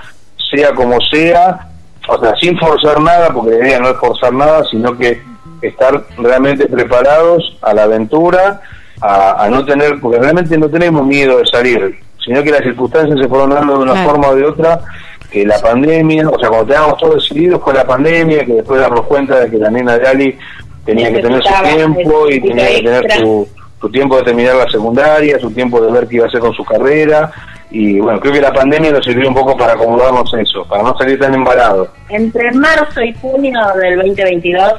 sea 0.51 0.73
como 0.73 0.99
sea, 1.11 1.67
o 2.07 2.19
sea, 2.19 2.35
sin 2.39 2.57
forzar 2.57 2.99
nada, 3.01 3.29
porque 3.33 3.51
la 3.51 3.67
idea 3.67 3.79
no 3.79 3.89
es 3.89 3.97
forzar 3.97 4.33
nada, 4.33 4.63
sino 4.69 4.97
que 4.97 5.21
estar 5.61 6.03
realmente 6.17 6.67
preparados 6.67 7.57
a 7.61 7.73
la 7.73 7.83
aventura, 7.83 8.61
a, 9.01 9.43
a 9.43 9.49
no 9.49 9.65
tener, 9.65 9.99
porque 9.99 10.19
realmente 10.19 10.57
no 10.57 10.69
tenemos 10.69 11.05
miedo 11.05 11.37
de 11.37 11.45
salir, 11.47 11.99
sino 12.23 12.41
que 12.43 12.51
las 12.51 12.61
circunstancias 12.61 13.19
se 13.19 13.27
fueron 13.27 13.51
dando 13.51 13.77
de 13.77 13.83
una 13.83 13.93
Claro. 13.93 14.09
forma 14.09 14.27
o 14.29 14.35
de 14.35 14.45
otra, 14.45 14.79
que 15.31 15.45
la 15.45 15.59
pandemia, 15.59 16.29
o 16.29 16.39
sea, 16.39 16.49
cuando 16.49 16.67
teníamos 16.67 16.97
todo 16.97 17.15
decidido 17.15 17.59
fue 17.59 17.73
la 17.73 17.85
pandemia, 17.85 18.45
que 18.45 18.53
después 18.53 18.79
darnos 18.79 19.05
cuenta 19.05 19.39
de 19.39 19.49
que 19.49 19.57
la 19.57 19.69
nena 19.69 19.97
de 19.97 20.07
Ali 20.07 20.37
tenía 20.85 21.11
que 21.11 21.19
tener 21.21 21.41
su 21.43 21.63
tiempo 21.75 22.29
y 22.29 22.39
tenía 22.39 22.67
que 22.67 22.81
tener 22.83 23.11
su, 23.13 23.47
su 23.85 23.91
tiempo 23.91 24.17
de 24.17 24.23
terminar 24.23 24.55
la 24.55 24.67
secundaria, 24.67 25.39
su 25.39 25.51
tiempo 25.51 25.79
de 25.79 25.91
ver 25.91 26.07
qué 26.07 26.15
iba 26.15 26.25
a 26.25 26.27
hacer 26.27 26.39
con 26.39 26.53
su 26.53 26.65
carrera. 26.65 27.31
Y 27.69 27.99
bueno, 27.99 28.19
creo 28.19 28.33
que 28.33 28.41
la 28.41 28.51
pandemia 28.51 28.91
nos 28.91 29.05
sirvió 29.05 29.27
un 29.27 29.35
poco 29.35 29.55
para 29.55 29.73
acomodarnos 29.73 30.33
eso, 30.33 30.65
para 30.65 30.81
no 30.81 30.97
salir 30.97 31.19
tan 31.19 31.35
embarados. 31.35 31.89
Entre 32.09 32.51
marzo 32.53 33.01
y 33.01 33.13
junio 33.13 33.59
del 33.79 33.97
2022, 33.97 34.73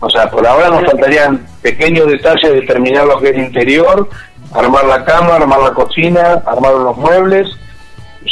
O 0.00 0.10
sea, 0.10 0.28
por 0.28 0.46
ahora 0.46 0.68
nos 0.68 0.84
faltarían 0.84 1.46
pequeños 1.62 2.08
detalles 2.08 2.52
de 2.52 2.62
terminar 2.62 3.06
lo 3.06 3.18
que 3.20 3.30
es 3.30 3.38
interior, 3.38 4.06
armar 4.52 4.84
la 4.84 5.02
cama, 5.04 5.36
armar 5.36 5.60
la 5.60 5.70
cocina, 5.72 6.42
armar 6.44 6.74
los 6.74 6.96
muebles. 6.98 7.48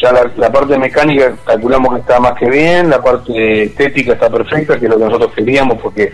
Ya 0.02 0.12
la, 0.12 0.30
la 0.36 0.52
parte 0.52 0.76
mecánica 0.78 1.32
calculamos 1.46 1.94
que 1.94 2.00
está 2.00 2.20
más 2.20 2.34
que 2.34 2.50
bien, 2.50 2.90
la 2.90 3.02
parte 3.02 3.62
estética 3.64 4.12
está 4.12 4.28
perfecta, 4.28 4.78
que 4.78 4.84
es 4.84 4.90
lo 4.90 4.98
que 4.98 5.04
nosotros 5.04 5.32
queríamos, 5.34 5.78
porque 5.80 6.12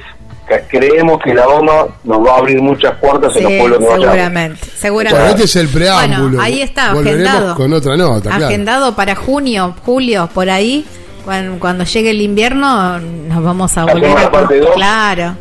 creemos 0.68 1.18
que 1.24 1.34
la 1.34 1.46
OMA 1.48 1.86
nos 2.04 2.18
va 2.26 2.34
a 2.34 2.38
abrir 2.38 2.60
muchas 2.62 2.94
puertas 2.98 3.34
en 3.36 3.42
los 3.44 3.52
pueblos 3.52 3.78
que 3.78 3.84
vayamos. 3.84 4.04
seguramente, 4.06 4.66
seguramente. 4.76 5.18
bueno, 5.20 5.30
este 5.34 5.44
es 5.44 5.56
el 5.56 5.68
preámbulo. 5.68 6.22
Bueno, 6.28 6.42
ahí 6.42 6.60
está, 6.62 6.92
Volveremos 6.94 7.26
agendado. 7.28 7.54
con 7.56 7.72
otra 7.72 7.96
nota, 7.96 8.30
claro. 8.30 8.46
Agendado 8.46 8.94
para 8.96 9.14
junio, 9.16 9.74
julio, 9.84 10.28
por 10.32 10.48
ahí. 10.50 10.84
Cuando, 11.24 11.58
cuando 11.58 11.82
llegue 11.84 12.10
el 12.10 12.20
invierno, 12.20 12.98
nos 13.00 13.42
vamos 13.42 13.76
a 13.76 13.82
Hacemos 13.82 14.00
volver 14.00 14.14
la 14.20 14.26
a. 14.26 14.30
parte 14.30 14.60
dos. 14.60 14.70
Claro. 14.74 15.34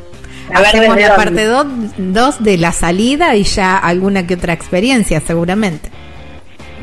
A 0.53 0.59
ver 0.59 0.67
Hacemos 0.67 0.95
desde 0.95 1.09
la 1.09 1.15
parte 1.15 1.45
2 1.97 2.35
de 2.43 2.57
la 2.57 2.71
salida 2.71 3.35
y 3.35 3.43
ya 3.43 3.77
alguna 3.77 4.25
que 4.27 4.35
otra 4.35 4.53
experiencia, 4.53 5.19
seguramente. 5.25 5.89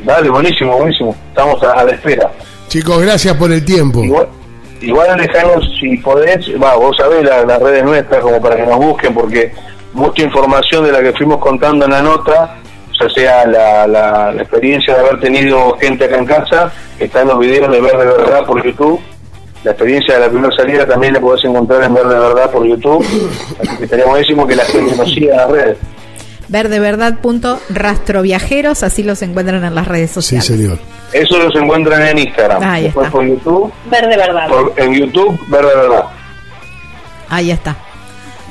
Dale, 0.05 0.29
buenísimo, 0.29 0.77
buenísimo. 0.77 1.15
Estamos 1.29 1.63
a, 1.63 1.71
a 1.71 1.83
la 1.85 1.91
espera. 1.91 2.29
Chicos, 2.67 3.01
gracias 3.01 3.35
por 3.37 3.51
el 3.53 3.63
tiempo. 3.63 4.03
Igual, 4.03 4.27
igual 4.87 5.09
Alejandro, 5.11 5.59
si 5.79 5.97
podés, 5.97 6.49
va, 6.61 6.75
vos 6.75 6.95
sabés 6.97 7.23
la- 7.23 7.43
las 7.45 7.59
redes 7.61 7.83
nuestras 7.83 8.21
como 8.21 8.41
para 8.41 8.55
que 8.55 8.63
nos 8.65 8.77
busquen, 8.77 9.13
porque 9.13 9.51
mucha 9.93 10.23
información 10.23 10.83
de 10.85 10.91
la 10.91 11.01
que 11.01 11.13
fuimos 11.13 11.37
contando 11.37 11.85
en 11.85 11.91
la 11.91 12.01
nota, 12.01 12.57
ya 12.99 13.09
sea 13.09 13.45
la, 13.47 13.87
la, 13.87 14.31
la 14.31 14.41
experiencia 14.41 14.93
de 14.95 14.99
haber 15.01 15.19
tenido 15.19 15.75
gente 15.77 16.05
acá 16.05 16.17
en 16.17 16.25
casa, 16.25 16.71
está 16.99 17.21
en 17.21 17.27
los 17.29 17.39
videos 17.39 17.71
de 17.71 17.81
Ver 17.81 17.97
de 17.97 18.05
Verdad 18.05 18.45
por 18.45 18.63
YouTube. 18.63 18.99
La 19.63 19.71
experiencia 19.71 20.15
de 20.15 20.19
la 20.19 20.29
primera 20.29 20.53
salida 20.55 20.85
también 20.85 21.13
la 21.13 21.21
podés 21.21 21.43
encontrar 21.45 21.83
en 21.83 21.93
Ver 21.93 22.05
de 22.07 22.19
Verdad 22.19 22.51
por 22.51 22.65
YouTube. 22.67 23.01
Así 23.61 23.77
que 23.77 23.83
estaría 23.85 24.05
buenísimo 24.05 24.45
que 24.45 24.55
la 24.57 24.65
gente 24.65 24.93
nos 24.95 25.09
siga 25.13 25.31
en 25.31 25.37
las 25.37 25.49
redes. 25.51 25.77
Verdeverdad.rastroviajeros, 26.53 28.83
así 28.83 29.03
los 29.03 29.21
encuentran 29.21 29.63
en 29.65 29.75
las 29.75 29.85
redes 29.87 30.09
Sí, 30.11 30.15
sociales. 30.15 30.45
señor. 30.47 30.79
Eso 31.11 31.37
los 31.39 31.53
encuentran 31.55 32.01
en 32.07 32.19
Instagram. 32.19 32.63
Ahí 32.63 32.83
Después 32.83 33.07
está. 33.07 33.17
por 33.17 33.27
YouTube, 33.27 33.73
verde 33.89 34.15
verdad. 34.17 34.47
por- 34.47 34.73
en 34.77 34.93
YouTube, 34.93 35.37
Ver 35.47 35.65
de 35.65 35.75
Verdad. 35.75 36.03
Ahí 37.29 37.51
está. 37.51 37.75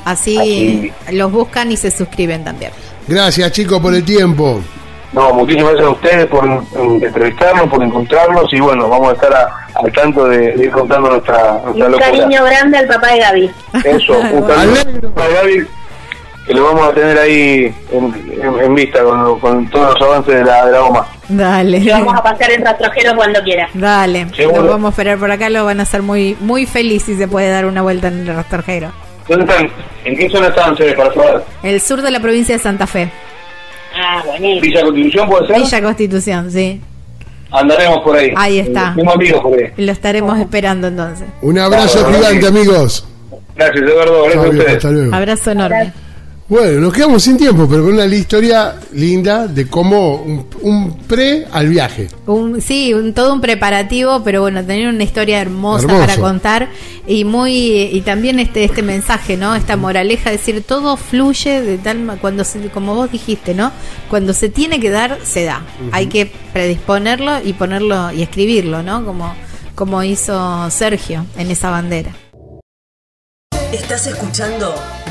Así 0.05 0.37
Así. 0.37 0.91
los 1.15 1.31
buscan 1.31 1.71
y 1.71 1.77
se 1.77 1.89
suscriben 1.91 2.43
también. 2.43 2.71
Gracias, 3.07 3.51
chicos, 3.53 3.79
por 3.79 3.93
el 3.93 4.03
tiempo. 4.03 4.59
No, 5.13 5.33
muchísimas 5.33 5.71
gracias 5.73 5.87
a 5.87 5.91
ustedes 5.91 6.25
por 6.27 6.43
entrevistarnos, 7.01 7.69
por 7.69 7.81
encontrarnos 7.83 8.51
y 8.51 8.59
bueno, 8.59 8.89
vamos 8.89 9.11
a 9.11 9.13
estar 9.13 9.33
a- 9.33 9.47
al 9.75 9.91
tanto 9.93 10.25
de, 10.27 10.51
de 10.53 10.65
ir 10.65 10.71
contando 10.71 11.09
nuestra, 11.11 11.61
Y 11.73 11.79
nuestra 11.79 11.85
un 11.85 11.91
locura. 11.91 12.11
cariño 12.11 12.43
grande 12.43 12.77
al 12.79 12.87
papá 12.87 13.07
de 13.13 13.19
Gaby. 13.19 13.51
Eso, 13.85 14.19
un 14.19 14.43
Alegro. 14.51 14.75
saludo. 14.83 15.13
Gaby, 15.15 15.67
que 16.45 16.53
lo 16.53 16.63
vamos 16.65 16.87
a 16.89 16.93
tener 16.93 17.17
ahí 17.17 17.73
en, 17.91 18.13
en- 18.41 18.59
en 18.63 18.75
vista 18.75 19.01
con, 19.03 19.39
con 19.39 19.69
todos 19.69 19.93
los 19.99 20.09
avances 20.09 20.35
de 20.35 20.43
la, 20.43 20.65
de 20.65 20.71
la 20.73 20.79
goma. 20.79 21.07
Dale. 21.29 21.79
Lo 21.79 21.93
vamos 21.93 22.15
a 22.15 22.23
pasar 22.23 22.51
en 22.51 22.65
rastrojero 22.65 23.15
cuando 23.15 23.41
quiera. 23.43 23.69
Dale, 23.73 24.27
Seguro. 24.35 24.63
lo 24.63 24.69
vamos 24.71 24.89
a 24.89 24.91
esperar 24.91 25.17
por 25.17 25.31
acá, 25.31 25.49
lo 25.49 25.63
van 25.65 25.79
a 25.79 25.83
hacer 25.83 26.01
muy 26.01 26.35
muy 26.41 26.65
feliz 26.65 27.03
si 27.03 27.15
se 27.15 27.27
puede 27.27 27.49
dar 27.49 27.65
una 27.65 27.81
vuelta 27.81 28.09
en 28.09 28.27
el 28.27 28.35
rastorjero. 28.35 28.91
¿Dónde 29.27 29.45
están? 29.45 29.69
¿En 30.03 30.17
qué 30.17 30.29
zona 30.29 30.47
están 30.49 30.73
ustedes 30.73 30.95
para 30.95 31.13
saber? 31.13 31.43
El 31.63 31.79
sur 31.79 32.01
de 32.01 32.11
la 32.11 32.19
provincia 32.19 32.57
de 32.57 32.61
Santa 32.61 32.85
Fe, 32.87 33.09
Ah, 33.95 34.21
buenísimo. 34.25 34.61
¿Villa 34.61 34.81
Constitución 34.81 35.29
puede 35.29 35.47
ser? 35.47 35.55
Villa 35.61 35.81
Constitución, 35.81 36.51
sí. 36.51 36.81
Andaremos 37.51 37.99
por 37.99 38.17
ahí. 38.17 38.33
Ahí 38.35 38.59
está. 38.59 38.93
Tengo 38.95 39.13
amigos 39.13 39.41
por 39.41 39.53
ahí. 39.57 39.71
Lo 39.77 39.91
estaremos 39.91 40.37
esperando 40.39 40.87
entonces. 40.87 41.27
Un 41.41 41.57
abrazo 41.59 41.99
Claro, 42.07 42.15
gigante, 42.17 42.47
amigos. 42.47 43.07
Gracias, 43.55 43.77
Eduardo. 43.83 44.23
Gracias 44.23 44.43
a 44.45 44.49
ustedes. 44.49 44.75
hasta 44.77 44.89
luego. 44.89 45.15
Abrazo 45.15 45.51
enorme. 45.51 45.93
Bueno, 46.49 46.81
nos 46.81 46.93
quedamos 46.93 47.23
sin 47.23 47.37
tiempo, 47.37 47.67
pero 47.69 47.83
con 47.85 47.93
una 47.93 48.05
historia 48.05 48.75
linda 48.91 49.47
de 49.47 49.65
cómo 49.67 50.15
un, 50.17 50.45
un 50.61 50.97
pre 51.07 51.47
al 51.51 51.69
viaje. 51.69 52.09
Un, 52.27 52.61
sí, 52.61 52.93
un, 52.93 53.13
todo 53.13 53.33
un 53.33 53.39
preparativo, 53.41 54.21
pero 54.23 54.41
bueno, 54.41 54.63
tener 54.63 54.89
una 54.89 55.03
historia 55.03 55.39
hermosa 55.41 55.85
Hermoso. 55.85 55.99
para 56.05 56.17
contar 56.17 56.69
y 57.07 57.23
muy 57.23 57.53
y 57.83 58.01
también 58.01 58.39
este 58.39 58.65
este 58.65 58.81
mensaje, 58.83 59.37
¿no? 59.37 59.55
Esta 59.55 59.77
moraleja, 59.77 60.31
decir 60.31 60.61
todo 60.67 60.97
fluye 60.97 61.61
de 61.61 61.77
tal 61.77 61.99
ma- 61.99 62.17
cuando 62.17 62.43
se, 62.43 62.59
como 62.69 62.93
vos 62.93 63.09
dijiste, 63.11 63.53
¿no? 63.55 63.71
Cuando 64.09 64.33
se 64.33 64.49
tiene 64.49 64.81
que 64.81 64.89
dar, 64.89 65.19
se 65.23 65.45
da. 65.45 65.65
Hay 65.93 66.07
que 66.07 66.29
predisponerlo 66.51 67.41
y 67.43 67.53
ponerlo 67.53 68.11
y 68.11 68.21
escribirlo, 68.21 68.83
¿no? 68.83 69.05
Como 69.05 69.33
como 69.75 70.03
hizo 70.03 70.69
Sergio 70.69 71.25
en 71.37 71.49
esa 71.49 71.71
bandera. 71.71 72.11
Estás 73.71 74.05
escuchando 74.05 74.75